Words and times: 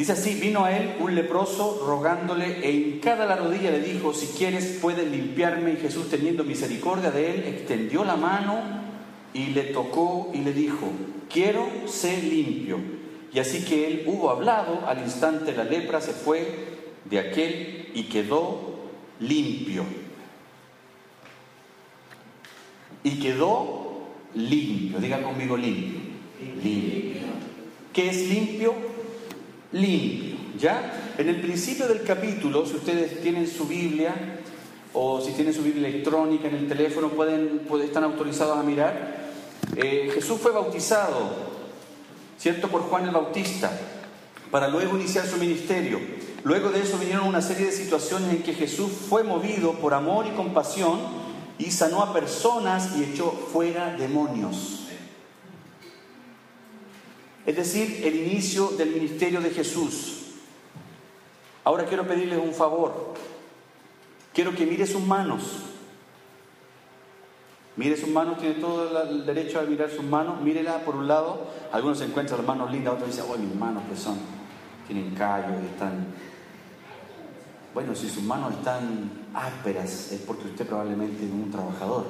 Dice 0.00 0.12
así, 0.12 0.32
vino 0.32 0.64
a 0.64 0.74
él 0.74 0.94
un 0.98 1.14
leproso 1.14 1.84
rogándole 1.86 2.66
e 2.66 2.72
hincada 2.72 3.26
la 3.26 3.36
rodilla 3.36 3.70
le 3.70 3.82
dijo, 3.82 4.14
si 4.14 4.28
quieres 4.28 4.78
puedes 4.80 5.06
limpiarme. 5.06 5.72
Y 5.72 5.76
Jesús 5.76 6.08
teniendo 6.08 6.42
misericordia 6.42 7.10
de 7.10 7.30
él, 7.30 7.44
extendió 7.46 8.02
la 8.02 8.16
mano 8.16 8.62
y 9.34 9.48
le 9.48 9.64
tocó 9.64 10.30
y 10.32 10.38
le 10.38 10.54
dijo, 10.54 10.90
quiero 11.28 11.68
ser 11.84 12.24
limpio. 12.24 12.78
Y 13.30 13.40
así 13.40 13.62
que 13.62 13.88
él 13.88 14.04
hubo 14.06 14.30
hablado, 14.30 14.86
al 14.86 15.00
instante 15.00 15.52
la 15.52 15.64
lepra 15.64 16.00
se 16.00 16.12
fue 16.12 16.78
de 17.04 17.18
aquel 17.18 17.90
y 17.92 18.04
quedó 18.04 18.78
limpio. 19.18 19.84
Y 23.04 23.20
quedó 23.20 24.06
limpio, 24.34 24.98
diga 24.98 25.22
conmigo 25.22 25.58
limpio. 25.58 26.00
Limpio. 26.64 27.20
¿Qué 27.92 28.08
es 28.08 28.30
limpio? 28.30 28.89
Limpio. 29.72 30.36
¿Ya? 30.58 31.14
En 31.16 31.28
el 31.28 31.40
principio 31.40 31.88
del 31.88 32.02
capítulo, 32.02 32.66
si 32.66 32.76
ustedes 32.76 33.22
tienen 33.22 33.46
su 33.46 33.66
Biblia 33.66 34.14
o 34.92 35.20
si 35.20 35.32
tienen 35.32 35.54
su 35.54 35.62
Biblia 35.62 35.88
electrónica 35.88 36.48
en 36.48 36.56
el 36.56 36.68
teléfono, 36.68 37.08
pueden, 37.08 37.60
pueden 37.60 37.86
están 37.86 38.04
autorizados 38.04 38.58
a 38.58 38.62
mirar. 38.62 39.30
Eh, 39.76 40.10
Jesús 40.12 40.38
fue 40.40 40.52
bautizado, 40.52 41.30
¿cierto? 42.38 42.68
Por 42.68 42.82
Juan 42.82 43.04
el 43.04 43.10
Bautista, 43.10 43.70
para 44.50 44.68
luego 44.68 44.96
iniciar 44.96 45.26
su 45.26 45.36
ministerio. 45.36 45.98
Luego 46.42 46.70
de 46.70 46.82
eso 46.82 46.98
vinieron 46.98 47.26
una 47.26 47.42
serie 47.42 47.66
de 47.66 47.72
situaciones 47.72 48.30
en 48.30 48.42
que 48.42 48.54
Jesús 48.54 48.90
fue 49.08 49.22
movido 49.22 49.74
por 49.74 49.94
amor 49.94 50.26
y 50.26 50.30
compasión 50.30 50.98
y 51.58 51.70
sanó 51.70 52.02
a 52.02 52.12
personas 52.12 52.96
y 52.96 53.04
echó 53.04 53.30
fuera 53.30 53.94
demonios. 53.96 54.79
Es 57.50 57.56
decir, 57.56 58.02
el 58.06 58.14
inicio 58.14 58.68
del 58.68 58.90
ministerio 58.90 59.40
de 59.40 59.50
Jesús. 59.50 60.18
Ahora 61.64 61.84
quiero 61.84 62.06
pedirles 62.06 62.38
un 62.38 62.54
favor. 62.54 63.14
Quiero 64.32 64.54
que 64.54 64.64
mire 64.64 64.86
sus 64.86 65.02
manos. 65.02 65.42
Mire 67.74 67.96
sus 67.96 68.08
manos, 68.08 68.38
tiene 68.38 68.54
todo 68.54 69.02
el 69.02 69.26
derecho 69.26 69.58
a 69.58 69.62
mirar 69.62 69.90
sus 69.90 70.04
manos. 70.04 70.40
Mírela 70.42 70.84
por 70.84 70.94
un 70.94 71.08
lado. 71.08 71.48
Algunos 71.72 71.98
se 71.98 72.04
encuentran 72.04 72.38
las 72.38 72.46
manos 72.46 72.70
lindas, 72.70 72.94
otros 72.94 73.08
dicen, 73.08 73.24
oh, 73.28 73.36
mis 73.36 73.56
manos 73.56 73.82
que 73.90 73.96
son, 73.96 74.16
tienen 74.86 75.12
callos 75.16 75.60
están. 75.72 76.06
Bueno, 77.74 77.96
si 77.96 78.08
sus 78.08 78.22
manos 78.22 78.52
están 78.52 79.10
ásperas 79.34 80.12
es 80.12 80.20
porque 80.20 80.46
usted 80.46 80.68
probablemente 80.68 81.26
es 81.26 81.32
un 81.32 81.50
trabajador, 81.50 82.06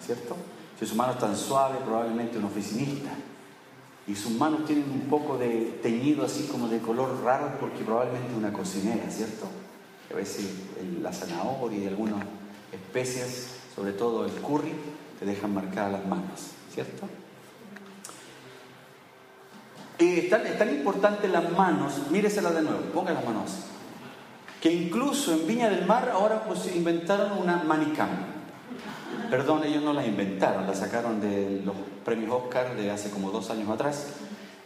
¿cierto? 0.00 0.36
Si 0.78 0.86
sus 0.86 0.96
manos 0.96 1.16
están 1.16 1.36
suaves, 1.36 1.78
probablemente 1.84 2.38
un 2.38 2.44
oficinista 2.44 3.10
y 4.10 4.16
sus 4.16 4.32
manos 4.32 4.64
tienen 4.66 4.90
un 4.90 5.02
poco 5.02 5.38
de 5.38 5.78
teñido 5.82 6.24
así 6.24 6.48
como 6.50 6.68
de 6.68 6.78
color 6.80 7.22
raro 7.22 7.58
porque 7.60 7.84
probablemente 7.84 8.34
una 8.34 8.52
cocinera, 8.52 9.08
¿cierto? 9.08 9.46
A 10.12 10.16
veces 10.16 10.50
la 11.00 11.12
zanahoria 11.12 11.78
y 11.78 11.86
algunas 11.86 12.24
especias, 12.72 13.46
sobre 13.74 13.92
todo 13.92 14.24
el 14.24 14.32
curry, 14.32 14.72
te 15.20 15.26
dejan 15.26 15.54
marcadas 15.54 15.92
las 15.92 16.06
manos, 16.06 16.50
¿cierto? 16.74 17.06
Y 20.00 20.18
es 20.18 20.30
tan, 20.30 20.70
importante 20.70 21.28
las 21.28 21.52
manos, 21.52 22.10
míreselas 22.10 22.54
de 22.54 22.62
nuevo, 22.62 22.80
ponga 22.92 23.12
las 23.12 23.24
manos 23.24 23.50
que 24.60 24.70
incluso 24.70 25.32
en 25.32 25.46
Viña 25.46 25.70
del 25.70 25.86
Mar 25.86 26.10
ahora 26.12 26.44
pues 26.44 26.74
inventaron 26.74 27.38
una 27.38 27.62
manicam. 27.64 28.08
Perdón, 29.30 29.62
ellos 29.64 29.82
no 29.82 29.92
la 29.92 30.04
inventaron, 30.04 30.66
la 30.66 30.74
sacaron 30.74 31.20
de 31.20 31.62
los 31.64 31.74
premios 32.04 32.32
Oscar 32.32 32.76
de 32.76 32.90
hace 32.90 33.10
como 33.10 33.30
dos 33.30 33.50
años 33.50 33.68
atrás, 33.68 34.08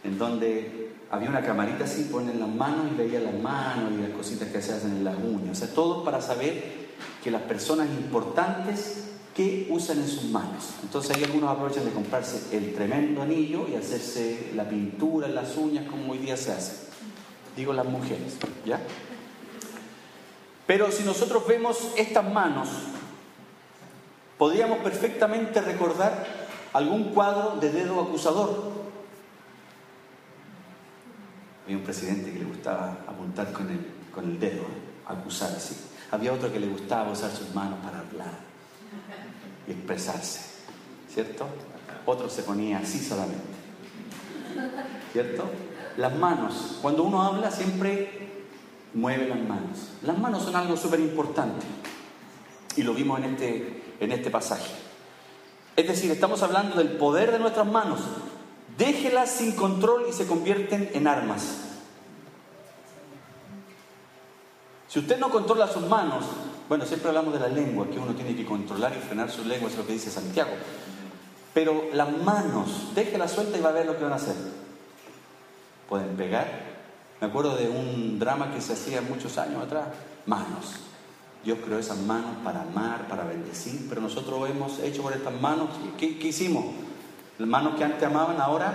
en 0.03 0.17
donde 0.17 0.91
había 1.11 1.29
una 1.29 1.41
camarita 1.41 1.83
así, 1.83 2.09
ponen 2.11 2.39
las 2.39 2.49
manos 2.49 2.87
y 2.91 2.97
veía 2.97 3.19
las 3.19 3.35
manos 3.35 3.91
y 3.93 4.01
las 4.01 4.11
cositas 4.11 4.49
que 4.49 4.61
se 4.61 4.73
hacen 4.73 4.91
en 4.91 5.03
las 5.03 5.15
uñas. 5.17 5.51
O 5.51 5.55
sea, 5.55 5.73
todo 5.73 6.03
para 6.03 6.19
saber 6.19 6.85
que 7.23 7.29
las 7.29 7.43
personas 7.43 7.87
importantes 7.89 9.03
que 9.35 9.67
usan 9.69 9.99
en 9.99 10.07
sus 10.07 10.25
manos. 10.25 10.69
Entonces 10.81 11.15
ahí 11.15 11.23
algunos 11.23 11.49
aprovechan 11.51 11.85
de 11.85 11.91
comprarse 11.91 12.55
el 12.55 12.73
tremendo 12.73 13.21
anillo 13.21 13.67
y 13.67 13.75
hacerse 13.75 14.51
la 14.55 14.67
pintura 14.67 15.27
en 15.27 15.35
las 15.35 15.57
uñas 15.57 15.85
como 15.89 16.13
hoy 16.13 16.19
día 16.19 16.37
se 16.37 16.53
hace. 16.53 16.87
Digo 17.55 17.73
las 17.73 17.85
mujeres, 17.85 18.37
¿ya? 18.65 18.79
Pero 20.65 20.91
si 20.91 21.03
nosotros 21.03 21.45
vemos 21.47 21.91
estas 21.97 22.31
manos 22.33 22.69
Podríamos 24.37 24.79
perfectamente 24.79 25.61
recordar 25.61 26.25
algún 26.73 27.13
cuadro 27.13 27.57
de 27.61 27.71
dedo 27.71 28.01
acusador. 28.01 28.73
Había 31.63 31.77
un 31.77 31.83
presidente 31.83 32.33
que 32.33 32.39
le 32.39 32.45
gustaba 32.45 32.97
apuntar 33.07 33.51
con 33.53 33.69
el, 33.69 34.39
dedo, 34.39 34.65
acusar 35.07 35.51
así. 35.51 35.75
Había 36.11 36.33
otro 36.33 36.51
que 36.51 36.59
le 36.59 36.67
gustaba 36.67 37.11
usar 37.11 37.31
sus 37.31 37.55
manos 37.55 37.79
para 37.83 37.99
hablar 37.99 38.37
y 39.67 39.71
expresarse, 39.71 40.41
¿cierto? 41.09 41.47
Otro 42.05 42.29
se 42.29 42.43
ponía 42.43 42.79
así 42.79 42.99
solamente, 42.99 43.41
¿cierto? 45.13 45.49
Las 45.97 46.13
manos, 46.13 46.79
cuando 46.81 47.03
uno 47.03 47.23
habla 47.23 47.49
siempre 47.49 48.43
mueve 48.93 49.27
las 49.27 49.39
manos. 49.39 49.93
Las 50.03 50.17
manos 50.17 50.43
son 50.43 50.55
algo 50.55 50.75
súper 50.75 50.99
importante 50.99 51.65
y 52.75 52.83
lo 52.83 52.93
vimos 52.93 53.19
en 53.19 53.25
este 53.25 53.84
en 53.99 54.11
este 54.11 54.29
pasaje. 54.29 54.71
Es 55.75 55.87
decir, 55.87 56.11
estamos 56.11 56.41
hablando 56.41 56.77
del 56.77 56.89
poder 56.93 57.31
de 57.31 57.39
nuestras 57.39 57.67
manos. 57.67 57.99
Déjelas 58.77 59.31
sin 59.31 59.53
control 59.53 60.05
y 60.09 60.13
se 60.13 60.25
convierten 60.25 60.89
en 60.93 61.07
armas. 61.07 61.61
Si 64.87 64.99
usted 64.99 65.19
no 65.19 65.29
controla 65.29 65.67
sus 65.67 65.85
manos, 65.87 66.23
bueno, 66.69 66.85
siempre 66.85 67.09
hablamos 67.09 67.33
de 67.33 67.39
la 67.39 67.49
lengua, 67.49 67.87
que 67.89 67.99
uno 67.99 68.13
tiene 68.15 68.35
que 68.35 68.45
controlar 68.45 68.93
y 68.95 69.01
frenar 69.01 69.29
su 69.29 69.43
lengua, 69.43 69.69
es 69.69 69.77
lo 69.77 69.85
que 69.85 69.93
dice 69.93 70.09
Santiago. 70.09 70.51
Pero 71.53 71.89
las 71.93 72.11
manos, 72.11 72.95
déjela 72.95 73.27
suelta 73.27 73.57
y 73.57 73.61
va 73.61 73.69
a 73.69 73.73
ver 73.73 73.85
lo 73.85 73.97
que 73.97 74.03
van 74.03 74.13
a 74.13 74.17
hacer. 74.17 74.35
Pueden 75.89 76.15
pegar. 76.15 76.47
Me 77.21 77.27
acuerdo 77.27 77.55
de 77.55 77.69
un 77.69 78.19
drama 78.19 78.53
que 78.53 78.61
se 78.61 78.73
hacía 78.73 79.01
muchos 79.01 79.37
años 79.37 79.63
atrás. 79.63 79.87
Manos. 80.25 80.84
Dios 81.45 81.59
creó 81.63 81.77
esas 81.77 81.99
manos 81.99 82.37
para 82.43 82.63
amar, 82.63 83.07
para 83.07 83.23
bendecir, 83.23 83.85
pero 83.87 84.01
nosotros 84.01 84.49
hemos 84.49 84.79
hecho 84.79 85.03
por 85.03 85.13
estas 85.13 85.39
manos, 85.39 85.69
¿qué, 85.95 86.07
hicimos? 86.07 86.65
Las 87.37 87.47
manos 87.47 87.75
que 87.75 87.83
antes 87.83 88.01
amaban 88.01 88.41
ahora 88.41 88.73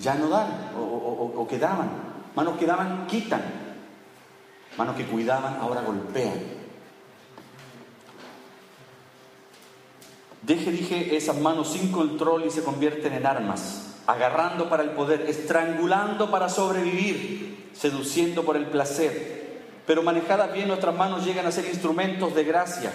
ya 0.00 0.14
no 0.14 0.28
dan 0.28 0.70
o, 0.78 1.32
o 1.36 1.48
que 1.48 1.58
daban. 1.58 1.90
Manos 2.36 2.56
que 2.56 2.66
daban 2.66 3.08
quitan. 3.08 3.42
Manos 4.78 4.94
que 4.94 5.04
cuidaban 5.04 5.56
ahora 5.56 5.82
golpean. 5.82 6.62
Deje, 10.42 10.70
dije, 10.70 11.16
esas 11.16 11.36
manos 11.38 11.72
sin 11.72 11.90
control 11.90 12.44
y 12.46 12.50
se 12.50 12.62
convierten 12.62 13.12
en 13.12 13.26
armas, 13.26 13.96
agarrando 14.06 14.68
para 14.68 14.82
el 14.84 14.90
poder, 14.90 15.22
estrangulando 15.22 16.30
para 16.30 16.48
sobrevivir, 16.48 17.70
seduciendo 17.72 18.44
por 18.44 18.56
el 18.56 18.66
placer, 18.66 19.41
pero 19.86 20.02
manejadas 20.02 20.52
bien 20.52 20.68
nuestras 20.68 20.94
manos 20.94 21.24
llegan 21.24 21.46
a 21.46 21.52
ser 21.52 21.66
instrumentos 21.66 22.34
de 22.34 22.44
gracia. 22.44 22.92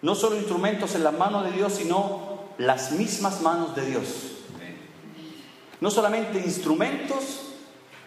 No 0.00 0.14
solo 0.14 0.36
instrumentos 0.36 0.94
en 0.94 1.04
las 1.04 1.12
manos 1.12 1.44
de 1.44 1.52
Dios, 1.52 1.74
sino 1.74 2.40
las 2.58 2.92
mismas 2.92 3.40
manos 3.40 3.74
de 3.74 3.86
Dios. 3.86 4.06
No 5.80 5.90
solamente 5.90 6.38
instrumentos 6.38 7.52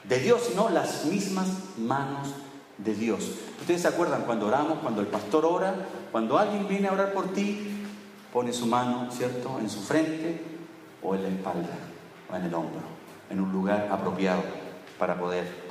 de 0.03 0.19
Dios, 0.19 0.43
sino 0.49 0.69
las 0.69 1.05
mismas 1.05 1.47
manos 1.77 2.29
de 2.77 2.93
Dios. 2.93 3.31
Ustedes 3.59 3.81
se 3.81 3.87
acuerdan 3.87 4.23
cuando 4.23 4.47
oramos, 4.47 4.79
cuando 4.79 5.01
el 5.01 5.07
pastor 5.07 5.45
ora, 5.45 5.75
cuando 6.11 6.37
alguien 6.37 6.67
viene 6.67 6.87
a 6.87 6.93
orar 6.93 7.13
por 7.13 7.33
ti, 7.33 7.85
pone 8.33 8.51
su 8.51 8.65
mano, 8.65 9.09
¿cierto?, 9.11 9.59
en 9.59 9.69
su 9.69 9.81
frente 9.81 10.41
o 11.01 11.15
en 11.15 11.23
la 11.23 11.29
espalda 11.29 11.77
o 12.31 12.35
en 12.35 12.43
el 12.43 12.53
hombro, 12.53 12.81
en 13.29 13.39
un 13.39 13.51
lugar 13.51 13.87
apropiado 13.91 14.43
para 14.99 15.17
poder 15.17 15.64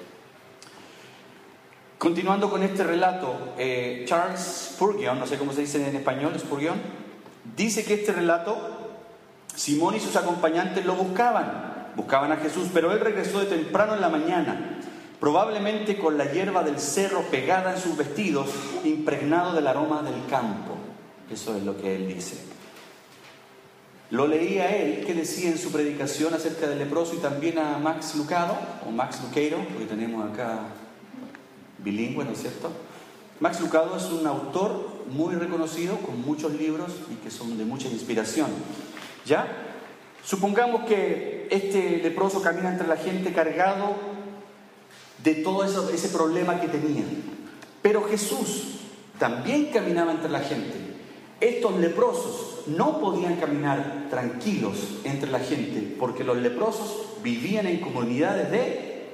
Continuando 2.04 2.50
con 2.50 2.62
este 2.62 2.84
relato, 2.84 3.54
eh, 3.56 4.04
Charles 4.06 4.74
Spurgeon, 4.74 5.18
no 5.18 5.26
sé 5.26 5.38
cómo 5.38 5.54
se 5.54 5.62
dice 5.62 5.88
en 5.88 5.96
español, 5.96 6.38
Spurgeon, 6.38 6.76
dice 7.56 7.82
que 7.82 7.94
este 7.94 8.12
relato, 8.12 8.58
Simón 9.56 9.94
y 9.94 10.00
sus 10.00 10.14
acompañantes 10.14 10.84
lo 10.84 10.96
buscaban, 10.96 11.92
buscaban 11.96 12.30
a 12.30 12.36
Jesús, 12.36 12.68
pero 12.74 12.92
él 12.92 13.00
regresó 13.00 13.40
de 13.40 13.46
temprano 13.46 13.94
en 13.94 14.02
la 14.02 14.10
mañana, 14.10 14.80
probablemente 15.18 15.96
con 15.96 16.18
la 16.18 16.30
hierba 16.30 16.62
del 16.62 16.78
cerro 16.78 17.22
pegada 17.30 17.72
en 17.72 17.80
sus 17.80 17.96
vestidos, 17.96 18.50
impregnado 18.84 19.54
del 19.54 19.66
aroma 19.66 20.02
del 20.02 20.26
campo. 20.28 20.74
Eso 21.30 21.56
es 21.56 21.62
lo 21.62 21.80
que 21.80 21.96
él 21.96 22.06
dice. 22.06 22.36
Lo 24.10 24.26
leía 24.26 24.76
él, 24.76 25.06
que 25.06 25.14
decía 25.14 25.48
en 25.48 25.56
su 25.56 25.72
predicación 25.72 26.34
acerca 26.34 26.66
del 26.66 26.80
leproso 26.80 27.14
y 27.14 27.20
también 27.20 27.58
a 27.58 27.78
Max 27.78 28.14
Lucado, 28.14 28.58
o 28.86 28.90
Max 28.90 29.22
Luqueiro, 29.22 29.56
porque 29.70 29.86
tenemos 29.86 30.30
acá 30.30 30.58
bilingüe, 31.84 32.24
¿no 32.24 32.32
es 32.32 32.40
cierto? 32.40 32.70
Max 33.40 33.60
Lucado 33.60 33.96
es 33.96 34.04
un 34.04 34.26
autor 34.26 35.04
muy 35.10 35.34
reconocido, 35.34 35.98
con 35.98 36.20
muchos 36.22 36.52
libros 36.54 36.92
y 37.12 37.16
que 37.16 37.30
son 37.30 37.58
de 37.58 37.64
mucha 37.64 37.88
inspiración. 37.88 38.48
¿Ya? 39.26 39.46
Supongamos 40.24 40.86
que 40.86 41.46
este 41.50 41.98
leproso 42.02 42.40
camina 42.40 42.70
entre 42.70 42.86
la 42.88 42.96
gente 42.96 43.32
cargado 43.32 43.96
de 45.22 45.34
todo 45.36 45.64
eso, 45.64 45.90
ese 45.90 46.08
problema 46.08 46.60
que 46.60 46.68
tenía. 46.68 47.04
Pero 47.82 48.04
Jesús 48.04 48.78
también 49.18 49.66
caminaba 49.66 50.12
entre 50.12 50.30
la 50.30 50.40
gente. 50.40 50.74
Estos 51.40 51.78
leprosos 51.78 52.62
no 52.66 53.00
podían 53.00 53.36
caminar 53.36 54.06
tranquilos 54.08 55.00
entre 55.04 55.30
la 55.30 55.40
gente 55.40 55.94
porque 55.98 56.24
los 56.24 56.38
leprosos 56.38 57.06
vivían 57.22 57.66
en 57.66 57.80
comunidades 57.80 58.50
de 58.50 59.08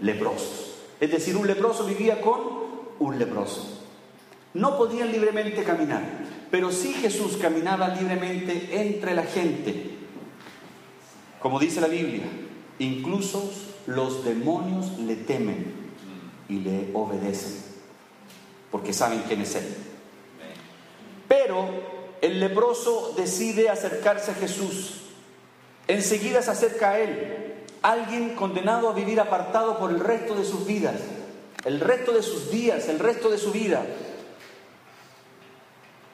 leprosos. 0.00 0.67
Es 1.00 1.10
decir, 1.10 1.36
un 1.36 1.46
leproso 1.46 1.84
vivía 1.84 2.20
con 2.20 2.40
un 2.98 3.18
leproso. 3.18 3.84
No 4.54 4.76
podían 4.76 5.12
libremente 5.12 5.62
caminar, 5.62 6.02
pero 6.50 6.72
sí 6.72 6.92
Jesús 6.94 7.36
caminaba 7.36 7.88
libremente 7.88 8.68
entre 8.72 9.14
la 9.14 9.24
gente. 9.24 9.90
Como 11.40 11.60
dice 11.60 11.80
la 11.80 11.86
Biblia, 11.86 12.24
incluso 12.78 13.50
los 13.86 14.24
demonios 14.24 14.98
le 14.98 15.16
temen 15.16 15.72
y 16.48 16.60
le 16.60 16.90
obedecen, 16.94 17.62
porque 18.70 18.92
saben 18.92 19.22
quién 19.28 19.42
es 19.42 19.54
Él. 19.54 19.66
Pero 21.28 21.68
el 22.20 22.40
leproso 22.40 23.14
decide 23.16 23.68
acercarse 23.68 24.32
a 24.32 24.34
Jesús. 24.34 25.02
Enseguida 25.86 26.42
se 26.42 26.50
acerca 26.50 26.90
a 26.90 27.00
Él, 27.00 27.47
alguien 27.82 28.34
condenado 28.34 28.88
a 28.88 28.92
vivir 28.92 29.20
apartado 29.20 29.78
por 29.78 29.90
el 29.90 30.00
resto 30.00 30.34
de 30.34 30.44
sus 30.44 30.66
vidas, 30.66 30.96
el 31.64 31.80
resto 31.80 32.12
de 32.12 32.22
sus 32.22 32.50
días, 32.50 32.88
el 32.88 32.98
resto 32.98 33.30
de 33.30 33.38
su 33.38 33.52
vida, 33.52 33.84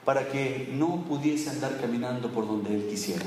para 0.04 0.28
que 0.28 0.68
no 0.72 1.04
pudiese 1.08 1.50
andar 1.50 1.80
caminando 1.80 2.28
por 2.28 2.46
donde 2.46 2.74
Él 2.74 2.86
quisiera. 2.88 3.24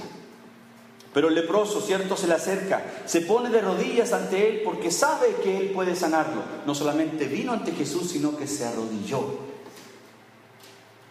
Pero 1.13 1.29
el 1.29 1.35
leproso, 1.35 1.81
cierto, 1.81 2.15
se 2.15 2.27
le 2.27 2.35
acerca, 2.35 2.83
se 3.05 3.21
pone 3.21 3.49
de 3.49 3.61
rodillas 3.61 4.13
ante 4.13 4.49
él 4.49 4.61
porque 4.63 4.91
sabe 4.91 5.37
que 5.41 5.57
él 5.57 5.71
puede 5.71 5.95
sanarlo. 5.95 6.43
No 6.65 6.75
solamente 6.75 7.25
vino 7.25 7.53
ante 7.53 7.71
Jesús, 7.71 8.11
sino 8.11 8.37
que 8.37 8.45
se 8.45 8.65
arrodilló. 8.65 9.39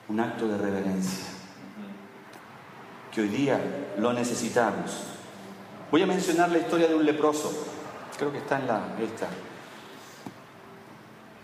Un 0.09 0.21
acto 0.21 0.47
de 0.47 0.59
reverencia 0.59 1.25
que 3.17 3.23
hoy 3.23 3.29
día 3.29 3.59
lo 3.99 4.13
necesitamos. 4.13 5.16
Voy 5.91 6.03
a 6.03 6.07
mencionar 6.07 6.51
la 6.51 6.59
historia 6.59 6.89
de 6.89 6.95
un 6.95 7.07
leproso. 7.07 7.53
Creo 8.19 8.33
que 8.33 8.39
está 8.39 8.59
en 8.59 8.67
la 8.67 8.81
esta. 9.01 9.29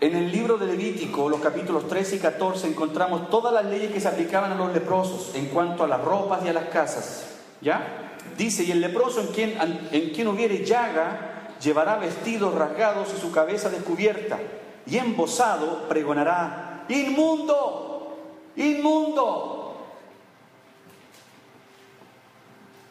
En 0.01 0.15
el 0.17 0.31
libro 0.31 0.57
de 0.57 0.65
Levítico, 0.65 1.29
los 1.29 1.39
capítulos 1.39 1.87
13 1.87 2.17
y 2.17 2.19
14, 2.19 2.67
encontramos 2.67 3.29
todas 3.29 3.53
las 3.53 3.63
leyes 3.65 3.91
que 3.93 4.01
se 4.01 4.09
aplicaban 4.09 4.51
a 4.51 4.55
los 4.55 4.73
leprosos 4.73 5.33
en 5.33 5.45
cuanto 5.45 5.85
a 5.85 5.87
las 5.87 6.01
ropas 6.01 6.43
y 6.43 6.49
a 6.49 6.53
las 6.53 6.65
casas. 6.65 7.37
¿Ya? 7.61 8.17
Dice, 8.37 8.65
y 8.65 8.71
el 8.71 8.81
leproso 8.81 9.21
en 9.21 9.27
quien, 9.27 9.57
en 9.91 10.09
quien 10.09 10.27
hubiere 10.27 10.65
llaga, 10.65 11.55
llevará 11.61 11.95
vestidos 11.95 12.53
rasgados 12.53 13.13
y 13.15 13.21
su 13.21 13.31
cabeza 13.31 13.69
descubierta, 13.69 14.39
y 14.85 14.97
embosado 14.97 15.87
pregonará, 15.87 16.83
inmundo, 16.89 18.17
inmundo. 18.57 19.77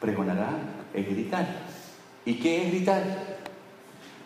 Pregonará 0.00 0.72
es 0.94 1.06
gritar. 1.08 1.46
¿Y 2.24 2.34
qué 2.34 2.62
es 2.62 2.70
gritar? 2.72 3.02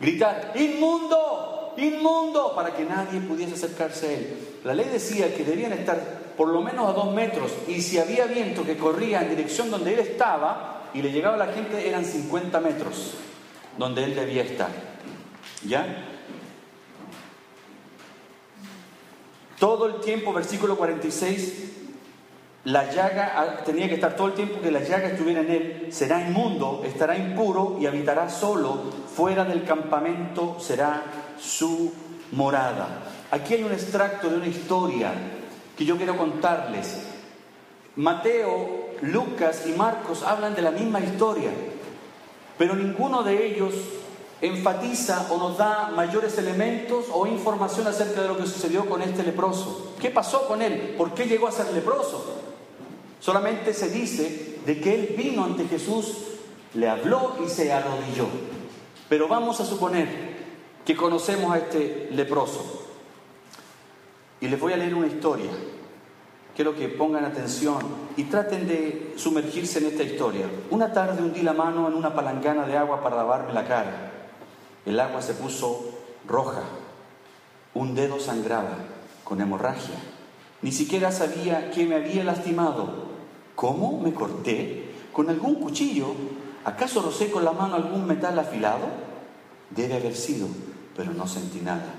Gritar, 0.01 0.53
inmundo, 0.57 1.75
inmundo, 1.79 2.55
para 2.55 2.75
que 2.75 2.85
nadie 2.85 3.21
pudiese 3.21 3.55
acercarse 3.55 4.07
a 4.07 4.13
él. 4.13 4.39
La 4.65 4.75
ley 4.75 4.89
decía 4.93 5.35
que 5.35 5.45
debían 5.45 5.73
estar 5.73 6.27
por 6.37 6.49
lo 6.49 6.61
menos 6.61 6.89
a 6.89 6.93
dos 6.93 7.15
metros, 7.15 7.51
y 7.67 7.81
si 7.81 7.99
había 7.99 8.27
viento 8.27 8.65
que 8.65 8.77
corría 8.77 9.23
en 9.23 9.31
dirección 9.31 9.71
donde 9.71 9.95
él 9.95 10.01
estaba, 10.01 10.91
y 10.93 11.01
le 11.03 11.13
llegaba 11.13 11.35
a 11.35 11.47
la 11.47 11.53
gente 11.53 11.89
eran 11.89 12.05
50 12.05 12.61
metros 12.61 13.15
donde 13.79 14.05
él 14.05 14.15
debía 14.15 14.43
estar. 14.43 14.71
¿Ya? 15.67 16.05
Todo 19.59 19.87
el 19.87 20.01
tiempo, 20.01 20.33
versículo 20.33 20.77
46, 20.77 21.86
la 22.67 22.91
llaga 22.91 23.33
ah, 23.37 23.63
tenía 23.65 23.89
que 23.89 23.95
estar 23.95 24.17
todo 24.17 24.27
el 24.27 24.35
tiempo 24.35 24.61
que 24.61 24.73
la 24.73 24.81
llaga 24.81 25.07
estuviera 25.07 25.41
en 25.41 25.51
él, 25.51 25.87
será 25.91 26.21
inmundo, 26.21 26.83
estará 26.85 27.17
impuro 27.17 27.77
y 27.81 27.87
habitará 27.87 28.29
solo, 28.29 28.91
fuera 29.15 29.45
del 29.45 29.65
campamento 29.65 30.57
será 30.59 31.05
su 31.39 31.93
morada. 32.33 33.05
Aquí 33.31 33.55
hay 33.55 33.63
un 33.63 33.71
extracto 33.71 34.29
de 34.29 34.39
una 34.39 34.49
historia 34.49 35.13
que 35.79 35.85
yo 35.85 35.97
quiero 35.97 36.17
contarles. 36.17 37.07
Mateo 37.95 38.89
Lucas 39.01 39.63
y 39.67 39.71
Marcos 39.71 40.25
hablan 40.25 40.57
de 40.57 40.63
la 40.63 40.73
misma 40.73 40.99
historia, 40.99 41.51
pero 42.59 42.75
ninguno 42.75 43.23
de 43.23 43.47
ellos 43.47 43.75
enfatiza 44.41 45.29
o 45.31 45.39
nos 45.39 45.57
da 45.57 45.93
mayores 45.95 46.37
elementos 46.37 47.05
o 47.13 47.29
información 47.29 47.87
acerca 47.87 48.23
de 48.23 48.29
lo 48.29 48.37
que 48.37 48.47
sucedió 48.47 48.91
con 48.91 49.03
este 49.03 49.23
leproso. 49.23 49.93
¿Qué 50.01 50.11
pasó 50.11 50.49
con 50.49 50.63
él? 50.63 50.97
¿Por 50.99 51.15
qué 51.15 51.27
llegó 51.27 51.47
a 51.47 51.53
ser 51.53 51.73
leproso? 51.73 52.46
Solamente 53.21 53.73
se 53.73 53.91
dice 53.91 54.59
de 54.65 54.81
que 54.81 54.95
él 54.95 55.15
vino 55.17 55.45
ante 55.45 55.67
Jesús, 55.67 56.17
le 56.75 56.89
habló 56.89 57.37
y 57.45 57.49
se 57.49 57.73
arrodilló. 57.73 58.27
Pero 59.09 59.29
vamos 59.29 59.61
a 59.61 59.65
suponer 59.65 60.09
que 60.85 60.97
conocemos 60.97 61.53
a 61.53 61.59
este 61.59 62.09
leproso. 62.13 62.85
Y 64.41 64.49
les 64.49 64.61
voy 64.61 64.73
a 64.73 64.77
leer 64.77 64.95
una 64.95 65.07
historia 65.07 65.51
quiero 66.57 66.75
que 66.75 66.89
pongan 66.89 67.27
atención 67.27 67.77
y 68.17 68.25
traten 68.25 68.67
de 68.67 69.13
sumergirse 69.17 69.79
en 69.79 69.87
esta 69.87 70.03
historia. 70.03 70.47
Una 70.71 70.91
tarde 70.91 71.23
hundí 71.23 71.43
la 71.43 71.53
mano 71.53 71.87
en 71.87 71.95
una 71.95 72.15
palangana 72.15 72.67
de 72.67 72.79
agua 72.79 73.03
para 73.03 73.17
lavarme 73.17 73.53
la 73.53 73.67
cara. 73.67 74.13
El 74.87 74.99
agua 74.99 75.21
se 75.21 75.35
puso 75.35 75.85
roja. 76.27 76.63
Un 77.75 77.95
dedo 77.95 78.19
sangraba 78.19 78.79
con 79.23 79.43
hemorragia. 79.43 79.97
Ni 80.63 80.73
siquiera 80.73 81.13
sabía 81.13 81.71
que 81.71 81.85
me 81.85 81.97
había 81.97 82.25
lastimado. 82.25 83.06
¿Cómo 83.57 84.01
me 84.01 84.13
corté? 84.15 84.93
¿Con 85.13 85.31
algún 85.31 85.57
cuchillo? 85.57 86.15
¿Acaso 86.65 87.01
rocé 87.01 87.31
con 87.31 87.45
la 87.45 87.53
mano 87.53 87.75
algún 87.75 88.07
metal 88.07 88.39
afilado? 88.39 88.87
Debe 89.71 89.95
haber 89.95 90.15
sido, 90.15 90.47
pero 90.95 91.13
no 91.13 91.27
sentí 91.27 91.61
nada. 91.61 91.95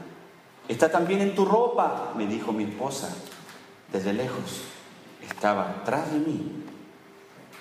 Está 0.68 0.92
también 0.92 1.22
en 1.22 1.34
tu 1.34 1.46
ropa, 1.46 2.14
me 2.16 2.28
dijo 2.28 2.54
mi 2.54 2.66
esposa. 2.66 3.10
Desde 3.92 4.14
lejos 4.14 4.62
estaba 5.28 5.70
atrás 5.70 6.12
de 6.14 6.20
mí. 6.20 6.64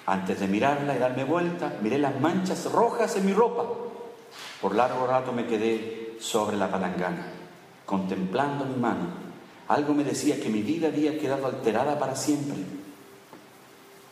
Antes 0.04 0.40
de 0.40 0.46
mirarla 0.46 0.94
y 0.94 0.98
darme 0.98 1.24
vuelta, 1.24 1.78
miré 1.82 1.98
las 1.98 2.20
manchas 2.20 2.70
rojas 2.70 3.16
en 3.16 3.26
mi 3.26 3.32
ropa. 3.32 3.64
Por 4.60 4.74
largo 4.74 5.06
rato 5.06 5.32
me 5.32 5.46
quedé 5.46 6.16
sobre 6.20 6.56
la 6.56 6.70
palangana, 6.70 7.28
contemplando 7.86 8.66
mi 8.66 8.76
mano. 8.76 9.06
Algo 9.68 9.94
me 9.94 10.04
decía 10.04 10.40
que 10.40 10.48
mi 10.48 10.62
vida 10.62 10.88
había 10.88 11.18
quedado 11.18 11.46
alterada 11.46 11.98
para 11.98 12.14
siempre. 12.14 12.75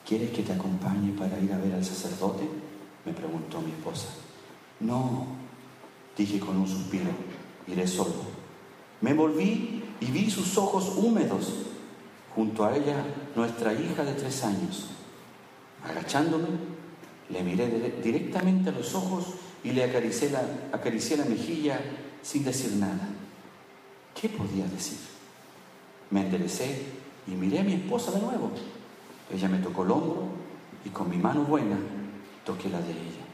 ¿Quieres 0.07 0.31
que 0.31 0.43
te 0.43 0.53
acompañe 0.53 1.13
para 1.13 1.39
ir 1.39 1.53
a 1.53 1.59
ver 1.59 1.75
al 1.75 1.85
sacerdote? 1.85 2.49
me 3.05 3.13
preguntó 3.13 3.61
mi 3.61 3.71
esposa. 3.71 4.09
No, 4.81 5.27
dije 6.17 6.41
con 6.41 6.57
un 6.57 6.69
suspiro, 6.69 7.11
iré 7.67 7.87
solo. 7.87 8.15
Me 9.01 9.13
volví 9.13 9.83
y 10.01 10.07
vi 10.07 10.31
sus 10.31 10.57
ojos 10.57 10.95
húmedos 10.97 11.53
junto 12.35 12.65
a 12.65 12.77
ella 12.77 13.05
nuestra 13.37 13.73
hija 13.73 14.05
de 14.05 14.15
tres 14.15 14.43
años. 14.45 14.87
Agachándome, 15.85 16.49
le 17.31 17.43
miré 17.43 18.01
directamente 18.03 18.71
a 18.71 18.73
los 18.73 18.95
ojos 18.95 19.35
y 19.63 19.71
le 19.71 19.85
acaricié 19.85 20.31
la, 20.31 20.43
acaricié 20.73 21.17
la 21.17 21.25
mejilla 21.25 21.81
sin 22.23 22.45
decir 22.45 22.73
nada. 22.73 23.09
¿Qué 24.19 24.29
podía 24.29 24.67
decir? 24.67 24.99
Me 26.11 26.23
enderecé 26.23 26.87
y 27.27 27.33
miré 27.33 27.61
a 27.61 27.65
mi 27.65 27.75
esposa 27.75 28.13
de 28.13 28.21
nuevo. 28.21 28.51
Ella 29.31 29.49
me 29.49 29.59
tocó 29.59 29.85
el 29.85 29.91
hombro 29.91 30.29
y 30.85 30.91
con 30.91 31.09
mi 31.09 31.17
mano 31.17 31.43
buena 31.43 31.77
toqué 32.45 32.69
la 32.69 32.81
de 32.81 32.93
ella. 32.93 33.25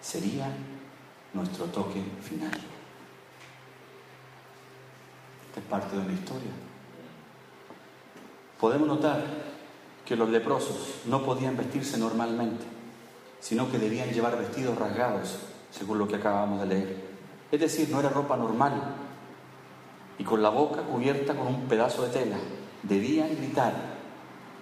Sería 0.00 0.48
nuestro 1.34 1.66
toque 1.66 2.02
final. 2.22 2.52
Esta 5.48 5.60
es 5.60 5.66
parte 5.66 5.96
de 5.96 6.02
una 6.02 6.12
historia 6.12 6.50
podemos 8.60 8.88
notar 8.88 9.22
que 10.04 10.16
los 10.16 10.28
leprosos 10.30 11.02
no 11.06 11.22
podían 11.22 11.56
vestirse 11.56 11.98
normalmente, 11.98 12.64
sino 13.40 13.70
que 13.70 13.78
debían 13.78 14.10
llevar 14.10 14.38
vestidos 14.38 14.78
rasgados, 14.78 15.38
según 15.70 15.98
lo 15.98 16.08
que 16.08 16.16
acabamos 16.16 16.60
de 16.60 16.66
leer. 16.66 17.04
Es 17.52 17.60
decir, 17.60 17.88
no 17.90 18.00
era 18.00 18.08
ropa 18.08 18.36
normal. 18.36 18.94
Y 20.18 20.24
con 20.24 20.42
la 20.42 20.48
boca 20.48 20.82
cubierta 20.82 21.34
con 21.34 21.48
un 21.48 21.68
pedazo 21.68 22.02
de 22.04 22.10
tela, 22.10 22.38
debían 22.82 23.36
gritar 23.36 23.95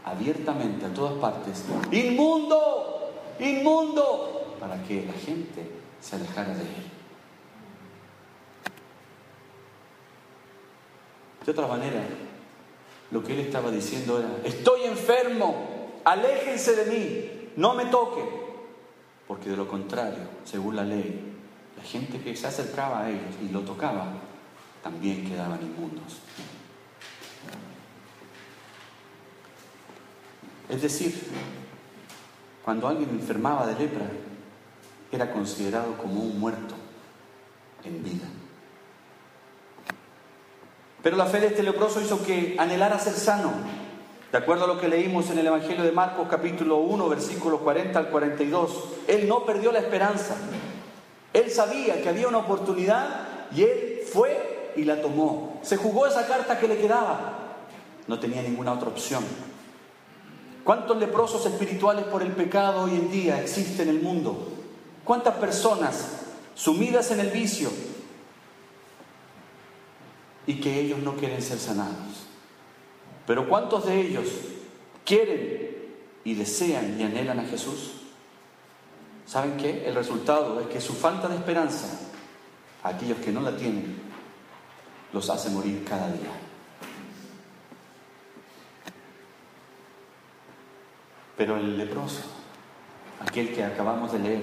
abiertamente 0.04 0.87
a 0.87 0.92
todas 0.92 1.14
partes, 1.14 1.64
inmundo, 1.90 3.12
inmundo, 3.40 4.56
para 4.61 4.82
que 4.82 5.06
la 5.06 5.12
gente 5.12 5.66
se 6.00 6.16
alejara 6.16 6.54
de 6.54 6.62
él. 6.62 6.90
De 11.44 11.50
otra 11.52 11.66
manera, 11.66 12.02
lo 13.11 13.23
que 13.23 13.32
él 13.32 13.40
estaba 13.40 13.70
diciendo 13.70 14.18
era, 14.18 14.30
estoy 14.44 14.84
enfermo, 14.84 15.90
aléjense 16.04 16.75
de 16.75 16.84
mí, 16.87 17.50
no 17.56 17.75
me 17.75 17.87
toquen, 17.87 18.26
porque 19.28 19.50
de 19.50 19.56
lo 19.56 19.68
contrario, 19.68 20.23
según 20.44 20.76
la 20.76 20.84
ley, 20.84 21.32
la 21.76 21.82
gente 21.82 22.20
que 22.20 22.37
se 22.37 22.46
acercaba 22.46 23.02
a 23.02 23.11
ellos 23.11 23.34
y 23.42 23.52
lo 23.52 23.61
tocaba, 23.61 24.06
también 24.82 25.26
quedaban 25.26 25.61
inmundos. 25.62 26.18
Es 30.68 30.83
decir, 30.83 31.14
cuando 32.64 32.88
alguien 32.88 33.11
enfermaba 33.11 33.66
de 33.66 33.75
lepra, 33.75 34.06
era 35.12 35.33
considerado 35.33 35.97
como 35.99 36.21
un 36.23 36.40
muerto 36.40 36.75
en 37.85 38.02
vida. 38.02 38.26
Pero 41.02 41.16
la 41.16 41.26
fe 41.26 41.40
de 41.40 41.49
este 41.49 41.62
leproso 41.62 42.00
hizo 42.00 42.25
que 42.25 42.56
anhelara 42.59 42.99
ser 42.99 43.12
sano. 43.12 43.52
De 44.33 44.38
acuerdo 44.38 44.64
a 44.64 44.66
lo 44.66 44.80
que 44.80 44.88
leímos 44.88 45.30
en 45.30 45.38
el 45.38 45.47
Evangelio 45.47 45.85
de 45.85 45.92
Marcos 45.92 46.26
capítulo 46.28 46.78
1, 46.78 47.09
versículos 47.09 47.61
40 47.61 47.99
al 47.99 48.09
42, 48.09 48.85
él 49.06 49.28
no 49.28 49.44
perdió 49.44 49.71
la 49.71 49.80
esperanza. 49.80 50.35
Él 51.35 51.50
sabía 51.50 52.00
que 52.00 52.09
había 52.09 52.26
una 52.26 52.38
oportunidad 52.38 53.28
y 53.54 53.62
él 53.62 54.00
fue 54.11 54.73
y 54.76 54.85
la 54.85 55.00
tomó. 55.02 55.61
Se 55.62 55.76
jugó 55.76 56.06
esa 56.06 56.26
carta 56.26 56.59
que 56.59 56.68
le 56.68 56.78
quedaba. 56.78 57.38
No 58.06 58.18
tenía 58.18 58.42
ninguna 58.42 58.73
otra 58.73 58.88
opción. 58.88 59.25
¿Cuántos 60.64 60.97
leprosos 60.97 61.44
espirituales 61.44 62.06
por 62.06 62.23
el 62.23 62.33
pecado 62.33 62.85
hoy 62.85 62.94
en 62.94 63.11
día 63.11 63.40
existen 63.40 63.88
en 63.88 63.97
el 63.97 64.02
mundo? 64.02 64.49
¿Cuántas 65.04 65.35
personas 65.37 66.23
sumidas 66.54 67.11
en 67.11 67.21
el 67.21 67.30
vicio 67.30 67.71
y 70.47 70.61
que 70.61 70.80
ellos 70.80 71.00
no 71.00 71.16
quieren 71.16 71.42
ser 71.42 71.59
sanados? 71.59 72.25
Pero 73.26 73.47
¿cuántos 73.47 73.85
de 73.85 74.00
ellos 74.00 74.26
quieren 75.04 75.76
y 76.25 76.35
desean 76.35 76.99
y 76.99 77.02
anhelan 77.02 77.40
a 77.40 77.44
Jesús? 77.44 77.92
¿Saben 79.26 79.59
qué? 79.59 79.87
El 79.87 79.94
resultado 79.94 80.61
es 80.61 80.66
que 80.68 80.80
su 80.80 80.94
falta 80.94 81.28
de 81.28 81.37
esperanza, 81.37 81.88
aquellos 82.83 83.18
que 83.18 83.33
no 83.33 83.42
la 83.42 83.54
tienen, 83.54 83.99
los 85.12 85.28
hace 85.28 85.50
morir 85.50 85.85
cada 85.85 86.09
día. 86.09 86.44
Pero 91.37 91.57
el 91.57 91.76
leproso, 91.76 92.21
aquel 93.21 93.53
que 93.53 93.64
acabamos 93.64 94.12
de 94.12 94.19
leer, 94.21 94.43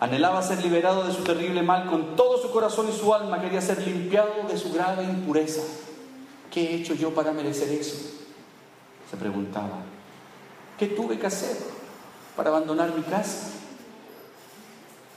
anhelaba 0.00 0.42
ser 0.42 0.62
liberado 0.62 1.04
de 1.04 1.12
su 1.12 1.22
terrible 1.22 1.62
mal 1.62 1.86
con 1.86 2.16
todo 2.16 2.40
su 2.40 2.50
corazón 2.50 2.88
y 2.88 2.92
su 2.92 3.12
alma, 3.14 3.40
quería 3.40 3.60
ser 3.60 3.86
limpiado 3.86 4.46
de 4.48 4.56
su 4.56 4.72
grave 4.72 5.04
impureza. 5.04 5.62
¿Qué 6.50 6.70
he 6.70 6.74
hecho 6.76 6.94
yo 6.94 7.12
para 7.14 7.32
merecer 7.32 7.68
eso? 7.70 7.96
Se 9.10 9.16
preguntaba. 9.16 9.82
¿Qué 10.78 10.86
tuve 10.88 11.18
que 11.18 11.26
hacer 11.26 11.56
para 12.36 12.50
abandonar 12.50 12.94
mi 12.94 13.02
casa, 13.02 13.50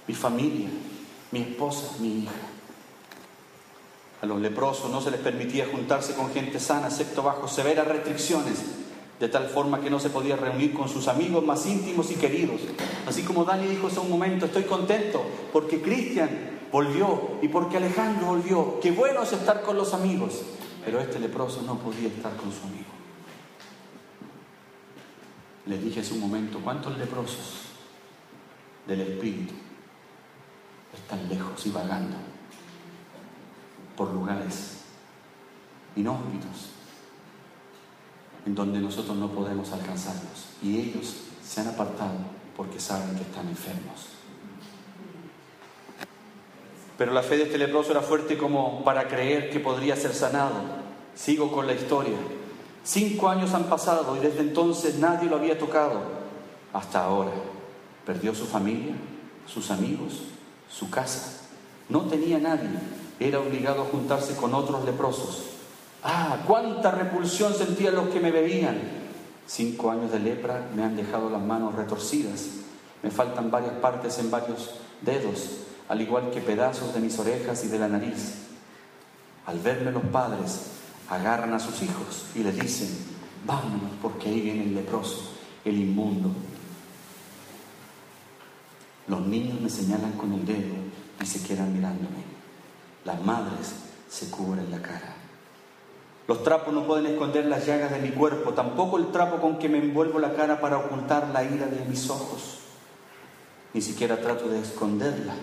mi 0.08 0.14
familia, 0.14 0.70
mi 1.32 1.42
esposa, 1.42 1.94
mi 2.00 2.24
hija? 2.24 2.32
A 4.22 4.26
los 4.26 4.42
leprosos 4.42 4.90
no 4.90 5.00
se 5.00 5.12
les 5.12 5.20
permitía 5.20 5.68
juntarse 5.72 6.16
con 6.16 6.32
gente 6.32 6.60
sana, 6.60 6.88
excepto 6.88 7.22
bajo 7.22 7.48
severas 7.48 7.88
restricciones 7.88 8.87
de 9.20 9.30
tal 9.30 9.48
forma 9.48 9.82
que 9.82 9.90
no 9.90 10.00
se 10.00 10.10
podía 10.10 10.36
reunir 10.36 10.74
con 10.74 10.88
sus 10.88 11.08
amigos 11.08 11.44
más 11.44 11.66
íntimos 11.66 12.12
y 12.12 12.16
queridos. 12.16 12.62
Así 13.08 13.24
como 13.24 13.46
Dani 13.46 13.68
dijo 13.68 13.88
hace 13.88 14.00
un 14.00 14.10
momento, 14.10 14.46
estoy 14.46 14.64
contento 14.64 15.24
porque 15.52 15.82
Cristian 15.82 16.30
volvió 16.72 17.40
y 17.42 17.48
porque 17.48 17.78
Alejandro 17.78 18.28
volvió. 18.28 18.80
Qué 18.80 18.92
bueno 18.92 19.24
es 19.24 19.34
estar 19.34 19.62
con 19.64 19.78
los 19.78 19.94
amigos, 19.94 20.42
pero 20.86 21.00
este 21.00 21.20
leproso 21.20 21.64
no 21.64 21.80
podía 21.80 22.10
estar 22.10 22.36
con 22.36 22.52
su 22.52 22.64
amigo. 22.64 22.86
Le 25.66 25.78
dije 25.80 26.02
hace 26.02 26.14
un 26.14 26.22
momento, 26.22 26.60
¿cuántos 26.60 26.98
leprosos 26.98 27.64
del 28.88 29.02
Espíritu 29.02 29.54
están 30.94 31.28
lejos 31.28 31.66
y 31.66 31.72
vagando 31.72 32.16
por 33.98 34.14
lugares 34.14 34.84
inhóspitos? 35.96 36.77
En 38.48 38.56
donde 38.56 38.80
nosotros 38.80 39.18
no 39.18 39.28
podemos 39.28 39.74
alcanzarlos. 39.74 40.46
Y 40.64 40.78
ellos 40.78 41.16
se 41.46 41.60
han 41.60 41.68
apartado 41.68 42.16
porque 42.56 42.80
saben 42.80 43.14
que 43.18 43.24
están 43.24 43.46
enfermos. 43.50 44.08
Pero 46.98 47.12
la 47.12 47.24
fe 47.24 47.36
de 47.36 47.44
este 47.44 47.58
leproso 47.58 47.92
era 47.92 48.02
fuerte 48.02 48.38
como 48.38 48.86
para 48.86 49.10
creer 49.10 49.50
que 49.50 49.60
podría 49.60 49.98
ser 49.98 50.14
sanado. 50.14 50.56
Sigo 51.14 51.52
con 51.52 51.68
la 51.68 51.74
historia. 51.74 52.16
Cinco 52.86 53.28
años 53.28 53.54
han 53.54 53.66
pasado 53.66 54.16
y 54.16 54.20
desde 54.20 54.40
entonces 54.40 54.98
nadie 54.98 55.30
lo 55.30 55.36
había 55.36 55.60
tocado. 55.60 56.00
Hasta 56.72 57.04
ahora. 57.04 57.34
Perdió 58.06 58.34
su 58.34 58.46
familia, 58.46 58.96
sus 59.46 59.72
amigos, 59.72 60.22
su 60.70 60.90
casa. 60.90 61.42
No 61.90 62.04
tenía 62.04 62.40
nadie. 62.40 62.70
Era 63.20 63.42
obligado 63.42 63.82
a 63.82 63.86
juntarse 63.86 64.38
con 64.38 64.54
otros 64.54 64.86
leprosos. 64.86 65.57
Ah, 66.04 66.44
cuánta 66.46 66.92
repulsión 66.92 67.54
sentían 67.54 67.96
los 67.96 68.10
que 68.10 68.20
me 68.20 68.32
veían. 68.32 68.78
Cinco 69.48 69.92
años 69.92 70.12
de 70.12 70.20
lepra 70.20 70.70
me 70.76 70.84
han 70.84 70.96
dejado 70.96 71.30
las 71.30 71.42
manos 71.42 71.76
retorcidas. 71.76 72.48
Me 73.04 73.12
faltan 73.12 73.52
varias 73.52 73.74
partes 73.74 74.18
en 74.20 74.30
varios 74.30 74.72
dedos, 75.02 75.60
al 75.88 76.02
igual 76.02 76.32
que 76.32 76.42
pedazos 76.42 76.94
de 76.94 77.00
mis 77.00 77.18
orejas 77.20 77.64
y 77.64 77.68
de 77.68 77.80
la 77.80 77.88
nariz. 77.88 78.48
Al 79.46 79.60
verme 79.60 79.92
los 79.92 80.04
padres, 80.04 80.62
agarran 81.10 81.54
a 81.54 81.60
sus 81.60 81.82
hijos 81.82 82.26
y 82.36 82.40
les 82.40 82.60
dicen, 82.60 82.90
vámonos 83.46 83.92
porque 84.02 84.28
ahí 84.28 84.42
viene 84.42 84.64
el 84.64 84.76
leproso, 84.76 85.32
el 85.64 85.78
inmundo. 85.78 86.32
Los 89.08 89.22
niños 89.26 89.62
me 89.62 89.70
señalan 89.70 90.14
con 90.14 90.34
el 90.34 90.46
dedo 90.46 90.76
y 91.22 91.26
se 91.26 91.42
quedan 91.44 91.74
mirándome. 91.74 92.24
Las 93.06 93.24
madres 93.24 93.74
se 94.10 94.30
cubren 94.30 94.70
la 94.70 94.82
cara. 94.82 95.17
Los 96.28 96.44
trapos 96.44 96.74
no 96.74 96.86
pueden 96.86 97.06
esconder 97.06 97.46
las 97.46 97.66
llagas 97.66 97.92
de 97.92 98.00
mi 98.00 98.10
cuerpo, 98.10 98.54
tampoco 98.54 98.98
el 98.98 99.12
trapo 99.12 99.38
con 99.38 99.58
que 99.58 99.70
me 99.70 99.78
envuelvo 99.78 100.20
la 100.20 100.34
cara 100.34 100.60
para 100.60 100.78
ocultar 100.78 101.30
la 101.30 101.44
ira 101.44 101.68
de 101.68 101.86
mis 101.86 102.10
ojos. 102.10 102.60
Ni 103.74 103.82
siquiera 103.82 104.20
trato 104.20 104.50
de 104.50 104.60
esconderla. 104.60 105.36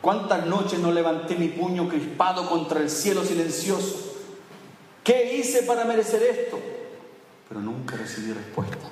¿Cuántas 0.00 0.46
noches 0.46 0.78
no 0.78 0.90
levanté 0.90 1.36
mi 1.36 1.48
puño 1.48 1.88
crispado 1.88 2.48
contra 2.48 2.80
el 2.80 2.88
cielo 2.88 3.24
silencioso? 3.24 4.14
¿Qué 5.04 5.36
hice 5.36 5.64
para 5.64 5.84
merecer 5.84 6.22
esto? 6.22 6.58
Pero 7.48 7.60
nunca 7.60 7.96
recibí 7.96 8.32
respuesta. 8.32 8.88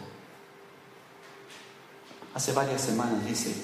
Hace 2.35 2.53
varias 2.53 2.83
semanas, 2.83 3.25
dice, 3.27 3.55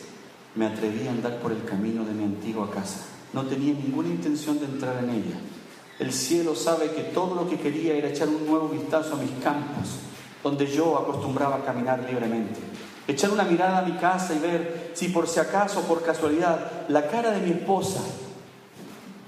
me 0.54 0.66
atreví 0.66 1.06
a 1.06 1.10
andar 1.10 1.40
por 1.40 1.52
el 1.52 1.64
camino 1.64 2.04
de 2.04 2.12
mi 2.12 2.24
antigua 2.24 2.70
casa. 2.70 3.00
No 3.34 3.44
tenía 3.44 3.74
ninguna 3.74 4.08
intención 4.08 4.58
de 4.58 4.64
entrar 4.64 5.04
en 5.04 5.10
ella 5.10 5.40
el 6.00 6.14
cielo 6.14 6.54
sabe 6.56 6.92
que 6.92 7.02
todo 7.02 7.34
lo 7.34 7.46
que 7.46 7.58
quería 7.58 7.94
era 7.94 8.08
echar 8.08 8.26
un 8.26 8.46
nuevo 8.46 8.68
vistazo 8.68 9.14
a 9.14 9.18
mis 9.18 9.32
campos, 9.42 9.98
donde 10.42 10.66
yo 10.66 10.96
acostumbraba 10.96 11.56
a 11.56 11.64
caminar 11.64 12.02
libremente. 12.08 12.58
Echar 13.06 13.30
una 13.30 13.44
mirada 13.44 13.78
a 13.78 13.82
mi 13.82 13.92
casa 13.98 14.34
y 14.34 14.38
ver 14.38 14.92
si 14.94 15.08
por 15.08 15.28
si 15.28 15.40
acaso, 15.40 15.82
por 15.82 16.02
casualidad, 16.02 16.88
la 16.88 17.06
cara 17.06 17.32
de 17.32 17.40
mi 17.40 17.50
esposa, 17.50 18.00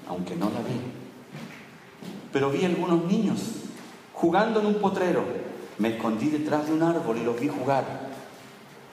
aunque 0.09 0.35
no 0.35 0.47
la 0.47 0.61
vi. 0.61 0.81
Pero 2.33 2.49
vi 2.49 2.65
algunos 2.65 3.05
niños 3.05 3.41
jugando 4.15 4.61
en 4.61 4.67
un 4.67 4.75
potrero. 4.77 5.25
Me 5.77 5.91
escondí 5.91 6.31
detrás 6.31 6.69
de 6.69 6.73
un 6.73 6.83
árbol 6.83 7.19
y 7.19 7.25
los 7.25 7.39
vi 7.39 7.49
jugar. 7.49 7.85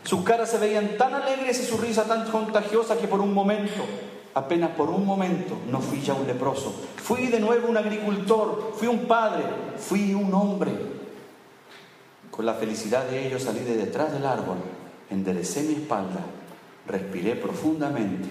Sus 0.03 0.23
caras 0.23 0.49
se 0.49 0.57
veían 0.57 0.97
tan 0.97 1.13
alegres 1.13 1.61
y 1.61 1.65
su 1.65 1.77
risa 1.77 2.03
tan 2.03 2.29
contagiosa 2.29 2.97
que 2.97 3.07
por 3.07 3.21
un 3.21 3.33
momento 3.33 3.83
apenas 4.33 4.71
por 4.71 4.89
un 4.89 5.05
momento 5.05 5.57
no 5.69 5.79
fui 5.79 6.01
ya 6.01 6.13
un 6.13 6.27
leproso. 6.27 6.73
Fui 6.97 7.27
de 7.27 7.39
nuevo 7.39 7.67
un 7.67 7.77
agricultor, 7.77 8.73
fui 8.75 8.87
un 8.87 9.07
padre, 9.07 9.43
fui 9.77 10.13
un 10.13 10.33
hombre. 10.33 10.71
Con 12.31 12.45
la 12.45 12.53
felicidad 12.53 13.05
de 13.05 13.27
ellos 13.27 13.43
salí 13.43 13.59
de 13.59 13.75
detrás 13.75 14.13
del 14.13 14.25
árbol, 14.25 14.57
enderecé 15.09 15.63
mi 15.63 15.73
espalda, 15.73 16.21
respiré 16.87 17.35
profundamente 17.35 18.29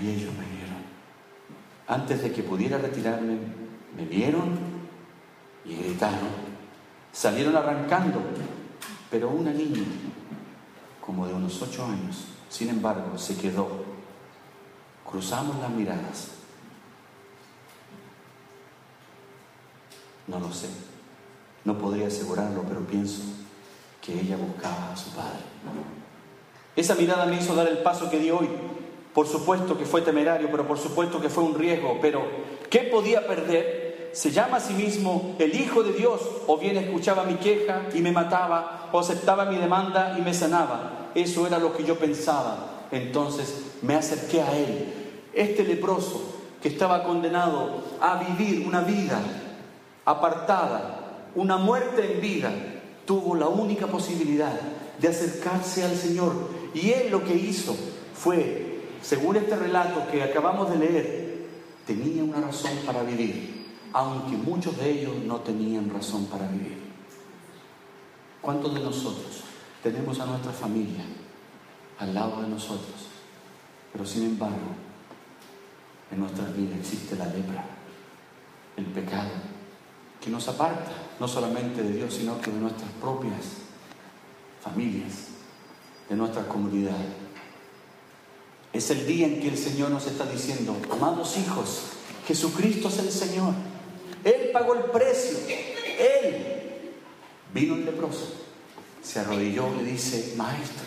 y 0.00 0.08
ellos 0.08 0.32
me 0.34 0.46
vieron. 0.56 0.78
Antes 1.88 2.22
de 2.22 2.32
que 2.32 2.42
pudiera 2.42 2.78
retirarme, 2.78 3.38
me 3.96 4.04
vieron 4.04 4.58
y 5.64 5.74
gritaron. 5.74 6.48
Salieron 7.12 7.56
arrancando, 7.56 8.20
pero 9.10 9.30
una 9.30 9.50
niña, 9.50 9.82
como 11.04 11.26
de 11.26 11.34
unos 11.34 11.60
ocho 11.62 11.84
años, 11.84 12.26
sin 12.48 12.70
embargo, 12.70 13.16
se 13.18 13.36
quedó. 13.36 13.68
Cruzamos 15.08 15.56
las 15.58 15.70
miradas. 15.70 16.28
No 20.26 20.38
lo 20.38 20.52
sé. 20.52 20.68
No 21.64 21.78
podría 21.78 22.06
asegurarlo, 22.06 22.62
pero 22.68 22.80
pienso 22.80 23.22
que 24.00 24.20
ella 24.20 24.36
buscaba 24.36 24.92
a 24.92 24.96
su 24.96 25.10
padre. 25.10 25.40
Esa 26.76 26.94
mirada 26.94 27.26
me 27.26 27.36
hizo 27.36 27.54
dar 27.54 27.66
el 27.66 27.78
paso 27.78 28.10
que 28.10 28.18
di 28.18 28.30
hoy. 28.30 28.48
Por 29.14 29.26
supuesto 29.26 29.76
que 29.76 29.84
fue 29.84 30.02
temerario, 30.02 30.48
pero 30.50 30.66
por 30.66 30.78
supuesto 30.78 31.20
que 31.20 31.28
fue 31.28 31.44
un 31.44 31.54
riesgo. 31.54 31.98
Pero, 32.00 32.22
¿qué 32.70 32.80
podía 32.80 33.26
perder? 33.26 33.87
Se 34.18 34.32
llama 34.32 34.56
a 34.56 34.60
sí 34.60 34.74
mismo 34.74 35.36
el 35.38 35.54
Hijo 35.54 35.84
de 35.84 35.92
Dios, 35.92 36.20
o 36.48 36.58
bien 36.58 36.76
escuchaba 36.76 37.22
mi 37.22 37.34
queja 37.34 37.82
y 37.94 38.00
me 38.00 38.10
mataba, 38.10 38.88
o 38.90 38.98
aceptaba 38.98 39.44
mi 39.44 39.58
demanda 39.58 40.16
y 40.18 40.22
me 40.22 40.34
sanaba. 40.34 41.10
Eso 41.14 41.46
era 41.46 41.60
lo 41.60 41.72
que 41.72 41.84
yo 41.84 41.96
pensaba. 41.96 42.88
entonces 42.90 43.76
me 43.80 43.94
acerqué 43.94 44.42
a 44.42 44.56
él. 44.56 44.92
Este 45.32 45.62
leproso 45.62 46.20
que 46.60 46.66
estaba 46.66 47.04
condenado 47.04 47.80
a 48.00 48.16
vivir 48.16 48.66
una 48.66 48.80
vida 48.80 49.20
apartada, 50.04 51.28
una 51.36 51.56
muerte 51.56 52.14
en 52.14 52.20
vida, 52.20 52.50
tuvo 53.06 53.36
la 53.36 53.46
única 53.46 53.86
posibilidad 53.86 54.58
de 54.98 55.06
acercarse 55.06 55.84
al 55.84 55.94
Señor. 55.94 56.32
Y 56.74 56.90
él 56.90 57.12
lo 57.12 57.22
que 57.22 57.36
hizo 57.36 57.76
fue, 58.14 58.80
según 59.00 59.36
este 59.36 59.54
relato 59.54 60.10
que 60.10 60.24
acabamos 60.24 60.70
de 60.70 60.76
leer, 60.76 61.46
tenía 61.86 62.24
una 62.24 62.40
razón 62.40 62.72
para 62.84 63.04
vivir, 63.04 63.57
aunque 63.92 64.36
muchos 64.36 64.76
de 64.76 64.90
ellos 64.90 65.16
no 65.24 65.40
tenían 65.40 65.90
razón 65.90 66.26
para 66.26 66.48
vivir. 66.48 66.78
¿Cuántos 68.40 68.74
de 68.74 68.80
nosotros 68.80 69.42
tenemos 69.82 70.18
a 70.20 70.26
nuestra 70.26 70.52
familia 70.52 71.04
al 71.98 72.14
lado 72.14 72.42
de 72.42 72.48
nosotros? 72.48 73.08
Pero 73.92 74.06
sin 74.06 74.24
embargo, 74.24 74.68
en 76.10 76.20
nuestras 76.20 76.56
vidas 76.56 76.78
existe 76.78 77.16
la 77.16 77.26
lepra, 77.26 77.64
el 78.76 78.86
pecado, 78.86 79.30
que 80.20 80.30
nos 80.30 80.48
aparta 80.48 80.92
no 81.20 81.28
solamente 81.28 81.82
de 81.82 81.92
Dios, 81.92 82.14
sino 82.14 82.40
que 82.40 82.50
de 82.50 82.60
nuestras 82.60 82.90
propias 83.00 83.58
familias, 84.62 85.28
de 86.08 86.16
nuestra 86.16 86.46
comunidad. 86.46 86.96
Es 88.72 88.90
el 88.90 89.06
día 89.06 89.26
en 89.26 89.40
que 89.40 89.48
el 89.48 89.58
Señor 89.58 89.90
nos 89.90 90.06
está 90.06 90.26
diciendo, 90.26 90.76
amados 90.90 91.36
hijos, 91.38 91.82
Jesucristo 92.26 92.88
es 92.88 92.98
el 92.98 93.10
Señor. 93.10 93.54
Él 94.28 94.50
pagó 94.52 94.74
el 94.74 94.84
precio. 94.84 95.38
Él 95.48 96.46
vino 97.54 97.76
el 97.76 97.86
leproso, 97.86 98.34
se 99.02 99.20
arrodilló 99.20 99.68
y 99.74 99.84
le 99.84 99.90
dice, 99.92 100.34
maestro, 100.36 100.86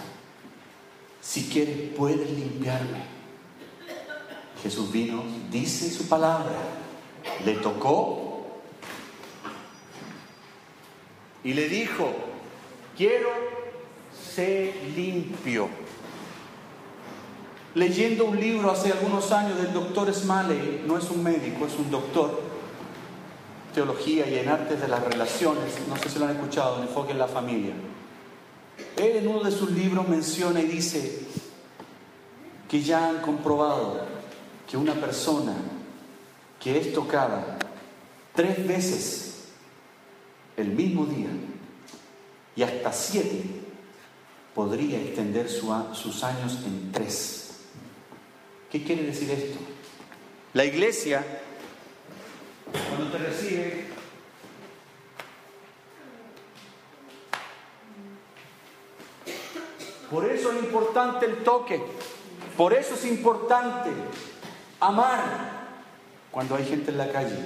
si 1.19 1.49
quieres 1.49 1.75
puedes 1.97 2.29
limpiarme. 2.29 3.03
Jesús 4.61 4.91
vino, 4.91 5.23
dice 5.49 5.89
su 5.89 6.07
palabra, 6.07 6.55
le 7.43 7.53
tocó 7.55 8.61
y 11.43 11.53
le 11.53 11.67
dijo, 11.67 12.13
quiero 12.95 13.29
ser 14.35 14.75
limpio. 14.95 15.67
Leyendo 17.73 18.25
un 18.25 18.39
libro 18.39 18.69
hace 18.69 18.91
algunos 18.91 19.31
años 19.31 19.57
del 19.57 19.73
doctor 19.73 20.13
Smalley, 20.13 20.83
no 20.85 20.97
es 20.97 21.09
un 21.09 21.23
médico, 21.23 21.65
es 21.65 21.73
un 21.73 21.89
doctor, 21.89 22.50
teología 23.73 24.29
y 24.29 24.37
en 24.39 24.49
artes 24.49 24.79
de 24.79 24.87
las 24.87 25.03
relaciones, 25.03 25.73
no 25.87 25.97
sé 25.97 26.09
si 26.09 26.19
lo 26.19 26.25
han 26.25 26.35
escuchado, 26.35 26.77
en 26.77 26.83
enfoque 26.83 27.11
en 27.11 27.19
la 27.19 27.27
familia. 27.27 27.73
Él 28.97 29.17
en 29.17 29.27
uno 29.27 29.43
de 29.43 29.51
sus 29.51 29.71
libros 29.71 30.07
menciona 30.07 30.61
y 30.61 30.65
dice 30.65 31.19
que 32.69 32.81
ya 32.81 33.09
han 33.09 33.21
comprobado 33.21 34.05
que 34.69 34.77
una 34.77 34.93
persona 34.93 35.55
que 36.59 36.77
es 36.77 36.93
tocada 36.93 37.57
tres 38.33 38.65
veces 38.67 39.45
el 40.57 40.69
mismo 40.69 41.05
día 41.05 41.29
y 42.55 42.63
hasta 42.63 42.93
siete 42.93 43.43
podría 44.53 44.99
extender 45.01 45.49
sus 45.49 46.23
años 46.23 46.59
en 46.65 46.91
tres. 46.91 47.51
¿Qué 48.69 48.83
quiere 48.83 49.03
decir 49.03 49.31
esto? 49.31 49.57
La 50.53 50.65
iglesia 50.65 51.40
cuando 53.01 53.17
te 53.17 53.23
recibe, 53.23 53.85
por 60.11 60.25
eso 60.25 60.51
es 60.51 60.63
importante 60.63 61.25
el 61.25 61.37
toque, 61.37 61.81
por 62.55 62.73
eso 62.73 62.93
es 62.93 63.05
importante 63.05 63.89
amar 64.79 65.19
cuando 66.29 66.55
hay 66.55 66.65
gente 66.65 66.91
en 66.91 66.97
la 66.99 67.11
calle. 67.11 67.37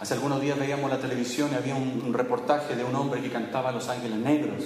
Hace 0.00 0.14
algunos 0.14 0.40
días 0.40 0.58
veíamos 0.58 0.90
la 0.90 0.98
televisión 0.98 1.50
y 1.52 1.54
había 1.54 1.76
un, 1.76 2.12
reportaje 2.12 2.74
de 2.74 2.82
un 2.82 2.96
hombre 2.96 3.22
que 3.22 3.30
cantaba 3.30 3.70
Los 3.70 3.88
Ángeles 3.88 4.18
Negros, 4.18 4.64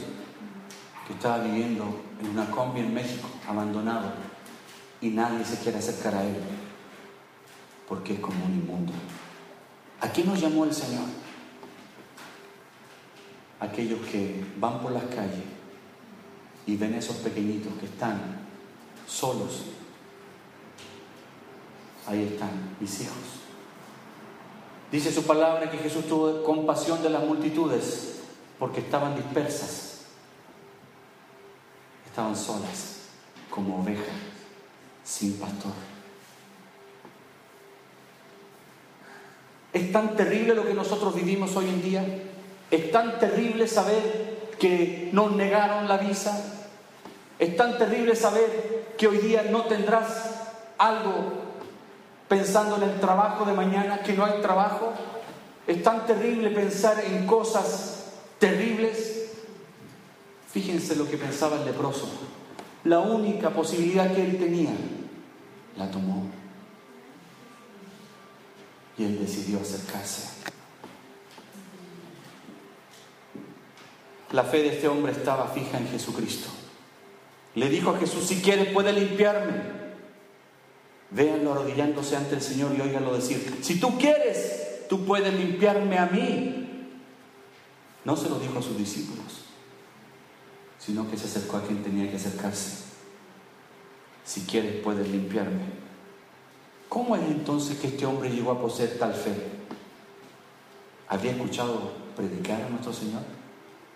que 1.07 1.13
estaba 1.13 1.41
viviendo 1.41 1.85
en 2.23 2.31
una 2.31 2.51
combi 2.51 2.81
en 2.81 2.95
México, 2.95 3.29
abandonado, 3.47 4.13
y 5.03 5.11
nadie 5.11 5.45
se 5.45 5.59
quiere 5.59 5.79
acercar 5.79 6.15
a 6.15 6.25
él, 6.25 6.37
porque 7.87 8.15
es 8.15 8.21
como 8.21 8.47
un 8.47 8.53
inmundo. 8.53 8.93
¿A 10.01 10.13
qué 10.13 10.25
nos 10.25 10.41
llamó 10.41 10.65
el 10.65 10.73
Señor? 10.73 11.07
Aquellos 13.61 14.01
que 14.07 14.45
van 14.59 14.81
por 14.81 14.93
las 14.93 15.05
calles 15.05 15.45
y 16.67 16.77
ven 16.77 16.95
a 16.95 16.99
esos 16.99 17.17
pequeñitos 17.17 17.73
que 17.81 17.87
están 17.87 18.47
solos. 19.07 19.65
Ahí 22.07 22.31
están 22.33 22.77
mis 22.79 23.01
hijos. 23.01 23.17
Dice 24.93 25.13
su 25.13 25.25
palabra 25.25 25.71
que 25.71 25.79
Jesús 25.79 26.07
tuvo 26.07 26.43
compasión 26.45 27.03
de 27.03 27.11
las 27.11 27.25
multitudes 27.25 28.21
porque 28.59 28.81
estaban 28.81 29.17
dispersas, 29.17 30.03
estaban 32.07 32.35
solas 32.35 33.09
como 33.51 33.81
ovejas 33.83 34.07
sin 35.05 35.35
pastor. 35.35 35.73
Es 39.79 39.93
tan 39.93 40.17
terrible 40.17 40.57
lo 40.57 40.67
que 40.67 40.75
nosotros 40.75 41.15
vivimos 41.15 41.55
hoy 41.55 41.69
en 41.69 41.81
día. 41.81 42.05
Es 42.69 42.91
tan 42.91 43.21
terrible 43.21 43.69
saber 43.69 44.49
que 44.59 45.09
nos 45.13 45.31
negaron 45.37 45.87
la 45.87 45.99
visa. 45.99 46.65
Es 47.39 47.57
tan 47.57 47.79
terrible 47.79 48.17
saber 48.17 48.95
que 48.99 49.07
hoy 49.07 49.19
día 49.19 49.47
no 49.49 49.67
tendrás 49.67 50.47
algo 50.79 51.33
pensando 52.27 52.75
en 52.75 52.91
el 52.91 52.99
trabajo 52.99 53.45
de 53.45 53.53
mañana, 53.53 54.03
que 54.03 54.15
no 54.15 54.25
hay 54.25 54.41
trabajo. 54.43 54.95
Es 55.65 55.81
tan 55.81 56.05
terrible 56.07 56.51
pensar 56.51 57.01
en 57.05 57.25
cosas 57.25 58.07
terribles. 58.41 59.31
Fíjense 60.51 60.97
lo 60.97 61.09
que 61.09 61.19
pensaba 61.19 61.55
el 61.55 61.67
leproso. 61.67 62.09
La 62.83 62.99
única 62.99 63.51
posibilidad 63.51 64.13
que 64.13 64.25
él 64.25 64.39
tenía, 64.39 64.73
la 65.77 65.89
tomó 65.89 66.38
y 68.99 69.05
él 69.05 69.19
decidió 69.19 69.61
acercarse. 69.61 70.29
La 74.33 74.45
fe 74.45 74.59
de 74.59 74.69
este 74.75 74.89
hombre 74.89 75.13
estaba 75.13 75.49
fija 75.49 75.79
en 75.79 75.89
Jesucristo. 75.89 76.49
Le 77.55 77.69
dijo 77.71 77.91
a 77.91 77.99
Jesús, 77.99 78.25
si 78.25 78.43
quieres 78.43 78.73
puede 78.73 78.93
limpiarme. 78.93 79.79
Véanlo 81.11 81.53
arrodillándose 81.53 82.17
ante 82.17 82.35
el 82.35 82.43
Señor 82.43 82.75
y 82.77 82.81
óiganlo 82.83 83.15
decir, 83.15 83.61
si 83.63 83.81
tú 83.81 83.97
quieres, 83.99 84.87
tú 84.89 85.07
puedes 85.07 85.33
limpiarme 85.33 85.97
a 85.97 86.07
mí. 86.07 86.89
No 88.05 88.17
se 88.17 88.29
lo 88.29 88.39
dijo 88.39 88.59
a 88.59 88.63
sus 88.63 88.77
discípulos, 88.77 89.45
sino 90.79 91.11
que 91.11 91.17
se 91.17 91.27
acercó 91.27 91.57
a 91.57 91.63
quien 91.63 91.83
tenía 91.83 92.11
que 92.11 92.17
acercarse. 92.17 92.85
Si 94.25 94.43
quieres, 94.43 94.83
puedes 94.83 95.09
limpiarme. 95.09 95.88
¿Cómo 96.89 97.17
es 97.17 97.23
entonces 97.23 97.79
que 97.79 97.89
este 97.89 98.07
hombre 98.07 98.31
llegó 98.31 98.51
a 98.51 98.61
poseer 98.61 98.99
tal 98.99 99.13
fe? 99.13 99.35
¿Había 101.09 101.33
escuchado 101.33 101.93
predicar 102.17 102.63
a 102.63 102.69
nuestro 102.69 102.93
Señor? 102.93 103.23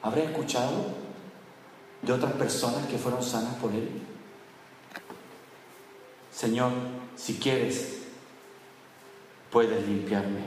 ¿Habría 0.03 0.25
escuchado 0.25 0.87
de 2.03 2.13
otras 2.13 2.33
personas 2.33 2.87
que 2.87 2.99
fueron 2.99 3.23
sanas 3.23 3.55
por 3.55 3.73
Él? 3.73 3.89
Señor, 6.35 6.73
si 7.17 7.35
quieres, 7.35 8.03
puedes 9.51 9.87
limpiarme. 9.87 10.41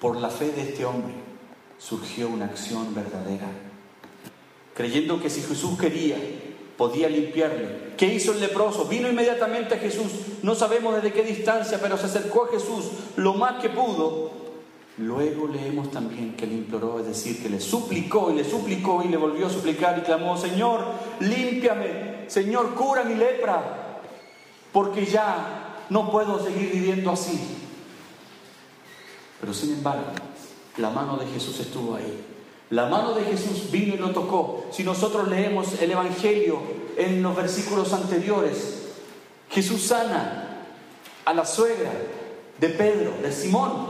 Por 0.00 0.16
la 0.16 0.28
fe 0.28 0.50
de 0.52 0.62
este 0.62 0.84
hombre 0.84 1.14
surgió 1.78 2.28
una 2.28 2.46
acción 2.46 2.94
verdadera, 2.94 3.48
creyendo 4.74 5.20
que 5.20 5.30
si 5.30 5.40
Jesús 5.42 5.78
quería, 5.78 6.16
podía 6.82 7.08
limpiarle. 7.08 7.92
¿Qué 7.96 8.06
hizo 8.06 8.32
el 8.32 8.40
leproso? 8.40 8.86
Vino 8.86 9.08
inmediatamente 9.08 9.76
a 9.76 9.78
Jesús. 9.78 10.10
No 10.42 10.56
sabemos 10.56 10.96
desde 10.96 11.12
qué 11.12 11.22
distancia, 11.22 11.78
pero 11.80 11.96
se 11.96 12.06
acercó 12.06 12.46
a 12.46 12.48
Jesús 12.48 12.86
lo 13.14 13.34
más 13.34 13.62
que 13.62 13.68
pudo. 13.68 14.32
Luego 14.98 15.46
leemos 15.46 15.92
también 15.92 16.34
que 16.34 16.44
le 16.44 16.54
imploró, 16.54 16.98
es 16.98 17.06
decir, 17.06 17.40
que 17.40 17.48
le 17.48 17.60
suplicó 17.60 18.32
y 18.32 18.34
le 18.34 18.42
suplicó 18.42 19.00
y 19.04 19.08
le 19.10 19.16
volvió 19.16 19.46
a 19.46 19.50
suplicar 19.50 19.96
y 19.96 20.00
clamó, 20.00 20.36
Señor, 20.36 20.84
límpiame, 21.20 22.24
Señor, 22.26 22.74
cura 22.74 23.04
mi 23.04 23.14
lepra, 23.14 24.00
porque 24.72 25.06
ya 25.06 25.84
no 25.88 26.10
puedo 26.10 26.44
seguir 26.44 26.72
viviendo 26.72 27.12
así. 27.12 27.38
Pero 29.40 29.54
sin 29.54 29.74
embargo, 29.74 30.10
la 30.78 30.90
mano 30.90 31.16
de 31.16 31.26
Jesús 31.26 31.60
estuvo 31.60 31.94
ahí. 31.94 32.31
La 32.72 32.86
mano 32.86 33.12
de 33.12 33.24
Jesús 33.24 33.70
vino 33.70 33.94
y 33.94 33.98
lo 33.98 34.12
tocó. 34.12 34.64
Si 34.70 34.82
nosotros 34.82 35.28
leemos 35.28 35.78
el 35.82 35.90
Evangelio 35.90 36.58
en 36.96 37.22
los 37.22 37.36
versículos 37.36 37.92
anteriores, 37.92 38.94
Jesús 39.50 39.82
sana 39.82 40.62
a 41.26 41.34
la 41.34 41.44
suegra 41.44 41.90
de 42.58 42.68
Pedro, 42.70 43.12
de 43.22 43.30
Simón. 43.30 43.88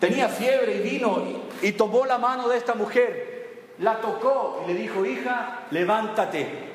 Tenía 0.00 0.30
fiebre 0.30 0.78
y 0.78 0.80
vino 0.80 1.22
y, 1.60 1.72
tomó 1.72 2.06
la 2.06 2.16
mano 2.16 2.48
de 2.48 2.56
esta 2.56 2.74
mujer, 2.74 3.74
la 3.78 4.00
tocó 4.00 4.64
y 4.64 4.72
le 4.72 4.78
dijo, 4.80 5.04
hija, 5.04 5.66
levántate. 5.72 6.72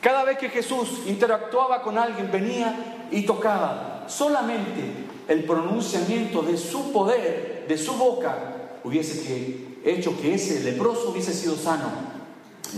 Cada 0.00 0.24
vez 0.24 0.38
que 0.38 0.48
Jesús 0.48 1.02
interactuaba 1.06 1.82
con 1.82 1.98
alguien, 1.98 2.32
venía 2.32 3.06
y 3.10 3.26
tocaba. 3.26 4.06
Solamente 4.08 4.80
el 5.28 5.44
pronunciamiento 5.44 6.40
de 6.40 6.56
su 6.56 6.90
poder, 6.90 7.66
de 7.68 7.76
su 7.76 7.92
boca, 7.92 8.54
hubiese 8.88 9.66
hecho 9.84 10.18
que 10.20 10.34
ese 10.34 10.60
leproso 10.60 11.10
hubiese 11.10 11.32
sido 11.32 11.56
sano. 11.56 11.90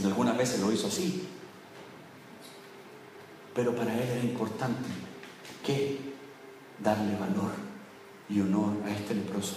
Y 0.01 0.05
algunas 0.05 0.37
veces 0.37 0.61
lo 0.61 0.73
hizo 0.73 0.87
así. 0.87 1.27
Pero 3.55 3.75
para 3.75 3.95
él 3.95 4.09
era 4.09 4.21
importante 4.21 4.89
que 5.65 5.99
darle 6.79 7.17
valor 7.17 7.53
y 8.29 8.41
honor 8.41 8.75
a 8.85 8.91
este 8.91 9.15
leproso, 9.15 9.57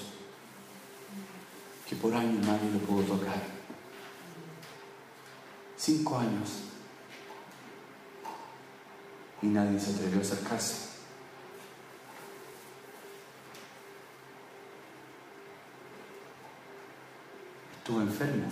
que 1.88 1.96
por 1.96 2.14
años 2.14 2.46
nadie 2.46 2.72
lo 2.72 2.80
pudo 2.80 3.04
tocar. 3.18 3.42
Cinco 5.78 6.18
años 6.18 6.50
y 9.42 9.48
nadie 9.48 9.80
se 9.80 9.92
atrevió 9.92 10.20
a 10.20 10.22
acercarse. 10.22 10.93
Estuve 17.84 18.04
enfermo 18.04 18.48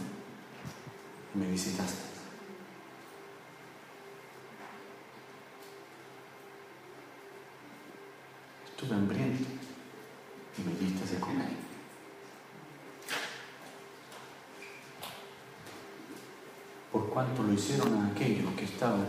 y 1.33 1.37
me 1.37 1.51
visitaste. 1.51 2.01
Estuve 8.65 8.93
hambriento 8.93 9.47
y 10.57 10.61
me 10.63 10.75
diste 10.75 11.15
de 11.15 11.21
comer. 11.21 11.47
Por 16.91 17.09
cuanto 17.09 17.43
lo 17.43 17.53
hicieron 17.53 18.01
a 18.01 18.07
aquellos 18.07 18.53
que 18.55 18.65
estaban 18.65 19.07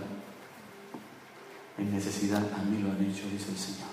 en 1.79 1.93
necesidad, 1.93 2.49
a 2.55 2.63
mí 2.63 2.81
lo 2.81 2.93
han 2.93 3.05
hecho, 3.05 3.29
dice 3.29 3.51
el 3.51 3.59
Señor. 3.59 3.92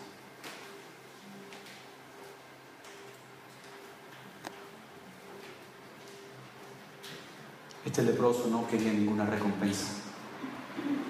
Este 7.89 8.03
leproso 8.03 8.45
no 8.51 8.67
quería 8.67 8.93
ninguna 8.93 9.25
recompensa. 9.25 9.87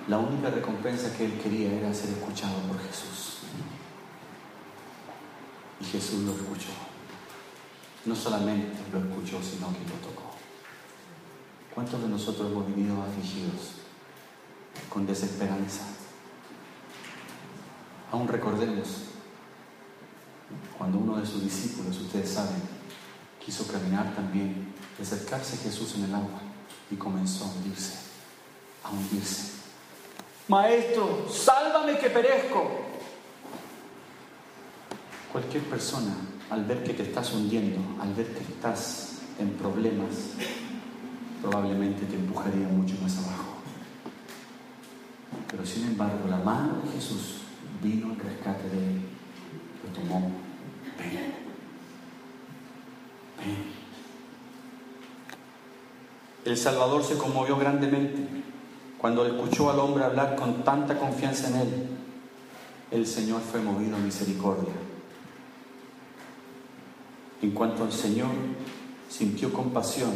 La 0.07 0.17
única 0.17 0.49
recompensa 0.49 1.13
que 1.17 1.25
él 1.25 1.33
quería 1.33 1.73
era 1.73 1.93
ser 1.93 2.11
escuchado 2.11 2.57
por 2.69 2.79
Jesús. 2.79 3.39
Y 5.81 5.83
Jesús 5.83 6.21
lo 6.21 6.31
escuchó. 6.31 6.69
No 8.05 8.15
solamente 8.15 8.77
lo 8.93 8.99
escuchó, 8.99 9.43
sino 9.43 9.67
que 9.73 9.83
lo 9.83 9.95
tocó. 10.07 10.31
¿Cuántos 11.75 12.01
de 12.01 12.07
nosotros 12.07 12.49
hemos 12.49 12.65
venido 12.67 12.95
afligidos, 13.03 13.71
con 14.89 15.05
desesperanza? 15.05 15.83
Aún 18.09 18.29
recordemos 18.29 18.87
cuando 20.77 20.97
uno 20.99 21.17
de 21.17 21.25
sus 21.25 21.43
discípulos, 21.43 21.99
ustedes 21.99 22.29
saben, 22.29 22.61
quiso 23.45 23.67
caminar 23.67 24.15
también, 24.15 24.73
acercarse 24.99 25.57
a 25.57 25.59
Jesús 25.59 25.95
en 25.95 26.05
el 26.05 26.15
agua 26.15 26.48
y 26.91 26.95
comenzó 26.95 27.45
a 27.45 27.47
hundirse, 27.47 27.95
a 28.83 28.89
hundirse. 28.89 29.51
Maestro, 30.47 31.27
sálvame 31.29 31.97
que 31.99 32.09
perezco. 32.09 32.71
Cualquier 35.31 35.63
persona, 35.63 36.15
al 36.49 36.65
ver 36.65 36.83
que 36.83 36.93
te 36.93 37.03
estás 37.03 37.31
hundiendo, 37.33 38.01
al 38.01 38.13
ver 38.15 38.33
que 38.33 38.41
estás 38.41 39.19
en 39.39 39.51
problemas, 39.51 40.31
probablemente 41.41 42.05
te 42.05 42.15
empujaría 42.15 42.67
mucho 42.67 42.95
más 43.01 43.17
abajo. 43.19 43.57
Pero 45.49 45.65
sin 45.65 45.85
embargo, 45.85 46.27
la 46.27 46.37
mano 46.37 46.81
de 46.83 46.91
Jesús 46.93 47.41
vino 47.81 48.11
al 48.11 48.17
rescate 48.17 48.69
de 48.69 48.77
él, 48.77 49.01
lo 49.83 49.99
tomó, 49.99 50.31
ven. 50.97 51.38
El 56.49 56.57
Salvador 56.57 57.03
se 57.03 57.15
conmovió 57.15 57.57
grandemente 57.57 58.25
cuando 58.97 59.23
escuchó 59.23 59.69
al 59.69 59.77
hombre 59.77 60.03
hablar 60.03 60.35
con 60.35 60.63
tanta 60.63 60.97
confianza 60.97 61.47
en 61.49 61.55
él. 61.57 61.87
El 62.89 63.05
Señor 63.05 63.41
fue 63.41 63.61
movido 63.61 63.95
a 63.95 63.99
misericordia. 63.99 64.73
En 67.43 67.51
cuanto 67.51 67.85
el 67.85 67.91
Señor 67.91 68.31
sintió 69.07 69.53
compasión, 69.53 70.09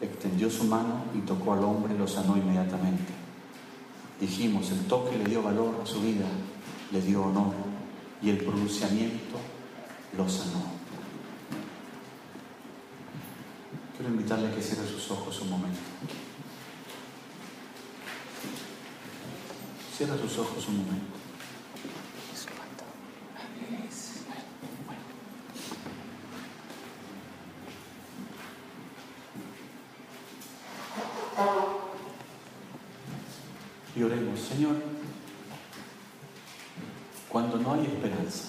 extendió 0.00 0.48
su 0.48 0.64
mano 0.64 1.04
y 1.14 1.18
tocó 1.18 1.52
al 1.52 1.62
hombre 1.64 1.94
y 1.94 1.98
lo 1.98 2.08
sanó 2.08 2.38
inmediatamente. 2.38 3.12
Dijimos, 4.18 4.70
el 4.70 4.86
toque 4.86 5.18
le 5.18 5.24
dio 5.24 5.42
valor 5.42 5.80
a 5.82 5.86
su 5.86 6.00
vida, 6.00 6.24
le 6.92 7.02
dio 7.02 7.24
honor 7.24 7.52
y 8.22 8.30
el 8.30 8.38
pronunciamiento 8.38 9.36
lo 10.16 10.26
sanó. 10.30 10.77
Invitarle 14.08 14.48
a 14.48 14.54
que 14.54 14.62
cierre 14.62 14.88
sus 14.88 15.10
ojos 15.10 15.38
un 15.42 15.50
momento. 15.50 15.80
Cierra 19.94 20.16
sus 20.16 20.38
ojos 20.38 20.66
un 20.68 20.78
momento. 20.78 21.18
Y 33.94 34.02
oremos, 34.02 34.40
Señor, 34.40 34.76
cuando 37.28 37.58
no 37.58 37.74
hay 37.74 37.84
esperanza, 37.84 38.44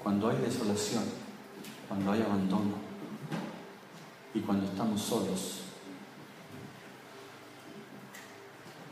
cuando 0.00 0.28
hay 0.28 0.36
desolación, 0.36 1.04
cuando 1.88 2.12
hay 2.12 2.22
abandono 2.22 2.79
y 4.34 4.40
cuando 4.40 4.66
estamos 4.66 5.00
solos, 5.00 5.60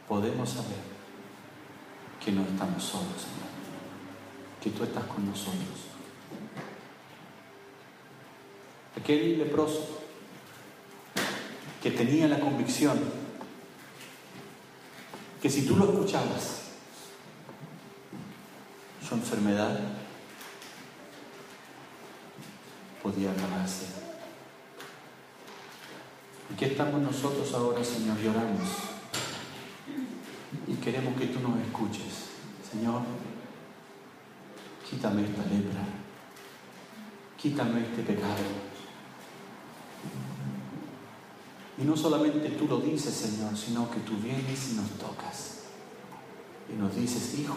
podemos 0.08 0.48
saber 0.48 0.78
que 2.24 2.32
no 2.32 2.42
estamos 2.42 2.82
solos, 2.82 3.06
Señor, 3.16 3.48
que 4.62 4.70
tú 4.70 4.84
estás 4.84 5.04
con 5.04 5.26
nosotros. 5.26 5.86
Aquel 8.96 9.38
leproso 9.38 10.00
que 11.82 11.90
tenía 11.92 12.26
la 12.26 12.40
convicción 12.40 12.98
que 15.40 15.48
si 15.48 15.64
tú 15.66 15.76
lo 15.76 15.84
escuchabas, 15.84 16.62
su 19.06 19.14
enfermedad 19.14 19.78
podía 23.02 23.30
acabarse. 23.30 24.07
¿Y 26.58 26.60
qué 26.60 26.72
estamos 26.72 27.00
nosotros 27.00 27.54
ahora, 27.54 27.84
Señor? 27.84 28.18
Lloramos 28.18 28.68
y 30.66 30.74
queremos 30.74 31.16
que 31.16 31.26
tú 31.26 31.38
nos 31.38 31.56
escuches. 31.60 32.30
Señor, 32.68 33.02
quítame 34.90 35.22
esta 35.22 35.42
lepra, 35.42 35.84
quítame 37.40 37.82
este 37.82 38.02
pecado. 38.02 38.42
Y 41.78 41.84
no 41.84 41.96
solamente 41.96 42.48
tú 42.50 42.66
lo 42.66 42.80
dices, 42.80 43.14
Señor, 43.14 43.56
sino 43.56 43.88
que 43.88 44.00
tú 44.00 44.16
vienes 44.16 44.72
y 44.72 44.74
nos 44.74 44.90
tocas. 44.98 45.58
Y 46.68 46.72
nos 46.76 46.92
dices, 46.96 47.38
hijo, 47.38 47.54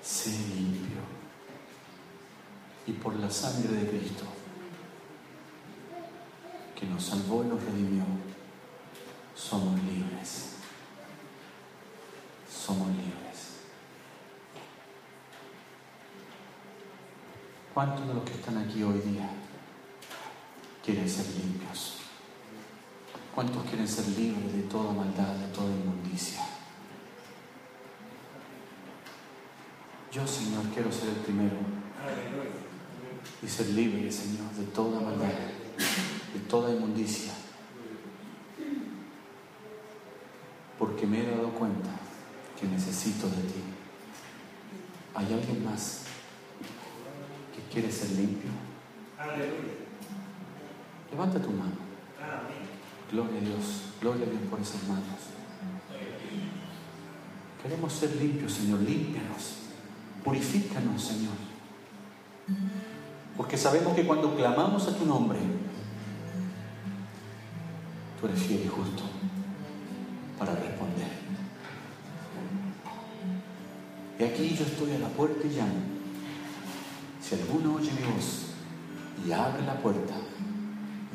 sé 0.00 0.30
limpio. 0.30 1.00
Y 2.86 2.92
por 2.92 3.16
la 3.16 3.28
sangre 3.28 3.72
de 3.72 3.88
Cristo, 3.88 4.26
que 6.82 6.88
nos 6.88 7.04
salvó 7.04 7.44
y 7.44 7.46
nos 7.46 7.62
redimió, 7.62 8.02
somos 9.36 9.80
libres. 9.84 10.56
Somos 12.50 12.88
libres. 12.88 13.60
¿Cuántos 17.72 18.08
de 18.08 18.14
los 18.14 18.24
que 18.24 18.32
están 18.32 18.58
aquí 18.58 18.82
hoy 18.82 18.98
día 18.98 19.30
quieren 20.84 21.08
ser 21.08 21.26
limpios? 21.36 21.98
¿Cuántos 23.32 23.62
quieren 23.62 23.86
ser 23.86 24.08
libres 24.08 24.52
de 24.52 24.62
toda 24.62 24.92
maldad, 24.92 25.34
de 25.36 25.46
toda 25.54 25.70
inmundicia? 25.70 26.44
Yo, 30.10 30.26
Señor, 30.26 30.64
quiero 30.74 30.90
ser 30.90 31.10
el 31.10 31.14
primero 31.14 31.56
y 33.40 33.46
ser 33.46 33.68
libre, 33.68 34.10
Señor, 34.10 34.50
de 34.50 34.64
toda 34.64 35.00
maldad, 35.00 35.30
de 36.34 36.40
toda 36.48 36.72
inmundicia. 36.74 37.32
Porque 40.78 41.06
me 41.06 41.20
he 41.20 41.30
dado 41.30 41.50
cuenta 41.50 41.90
que 42.58 42.66
necesito 42.66 43.28
de 43.28 43.42
ti. 43.42 43.62
¿Hay 45.14 45.26
alguien 45.32 45.64
más 45.64 46.04
que 47.54 47.72
quiere 47.72 47.92
ser 47.92 48.10
limpio? 48.10 48.50
Levanta 51.10 51.40
tu 51.40 51.50
mano. 51.50 51.76
Gloria 53.10 53.38
a 53.38 53.44
Dios, 53.44 53.82
gloria 54.00 54.26
a 54.26 54.30
Dios 54.30 54.42
por 54.48 54.60
esas 54.60 54.82
manos. 54.84 55.04
Queremos 57.62 57.92
ser 57.92 58.16
limpios, 58.16 58.52
Señor, 58.54 58.80
límpianos, 58.80 59.58
purifícanos, 60.24 61.02
Señor. 61.02 61.34
Porque 63.36 63.56
sabemos 63.56 63.94
que 63.94 64.06
cuando 64.06 64.34
clamamos 64.34 64.88
a 64.88 64.96
tu 64.96 65.04
nombre, 65.04 65.38
eres 68.26 68.42
fiel 68.42 68.62
y 68.64 68.68
justo 68.68 69.02
para 70.38 70.54
responder. 70.54 71.08
Y 74.18 74.24
aquí 74.24 74.54
yo 74.56 74.64
estoy 74.64 74.92
a 74.92 74.98
la 74.98 75.08
puerta 75.08 75.46
y 75.46 75.50
llamo. 75.50 75.92
Si 77.20 77.34
alguno 77.34 77.74
oye 77.74 77.90
mi 77.92 78.12
voz 78.12 78.46
y 79.26 79.32
abre 79.32 79.64
la 79.64 79.74
puerta, 79.78 80.14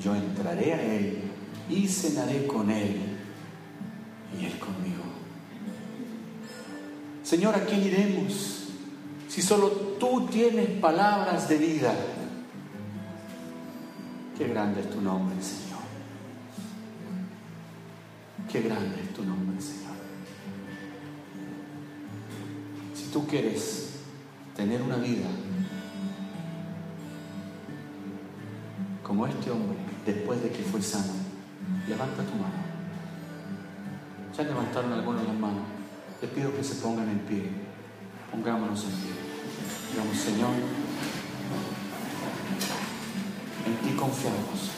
yo 0.04 0.16
entraré 0.16 0.74
a 0.74 0.82
él 0.82 1.24
y 1.70 1.88
cenaré 1.88 2.48
con 2.48 2.70
él 2.70 3.18
y 4.40 4.46
él 4.46 4.60
conmigo. 4.60 5.04
Señor, 7.24 7.56
¿a 7.56 7.66
quién 7.66 7.84
iremos? 7.84 8.68
Si 9.28 9.42
solo 9.42 9.70
tú 10.00 10.28
tienes 10.32 10.70
palabras 10.80 11.50
de 11.50 11.58
vida. 11.58 11.94
Qué 14.38 14.48
grande 14.48 14.82
es 14.82 14.90
tu 14.90 15.02
nombre, 15.02 15.36
Señor. 15.42 15.67
Qué 18.58 18.64
grande 18.64 19.00
es 19.04 19.14
tu 19.14 19.24
nombre, 19.24 19.62
Señor. 19.62 19.94
Si 22.96 23.04
tú 23.14 23.28
quieres 23.28 24.00
tener 24.56 24.82
una 24.82 24.96
vida 24.96 25.28
como 29.04 29.28
este 29.28 29.52
hombre 29.52 29.78
después 30.08 30.42
de 30.42 30.50
que 30.50 30.64
fue 30.64 30.82
sano, 30.82 31.14
levanta 31.88 32.24
tu 32.24 32.34
mano. 32.34 32.64
Ya 34.36 34.44
levantaron 34.44 34.92
algunos 34.92 35.24
las 35.28 35.36
manos. 35.36 35.62
Les 36.20 36.32
pido 36.32 36.52
que 36.56 36.64
se 36.64 36.82
pongan 36.82 37.08
en 37.10 37.20
pie. 37.20 37.52
Pongámonos 38.32 38.86
en 38.86 38.90
pie. 38.90 39.12
Digamos, 39.92 40.18
Señor, 40.18 40.54
en 43.68 43.88
ti 43.88 43.96
confiamos. 43.96 44.72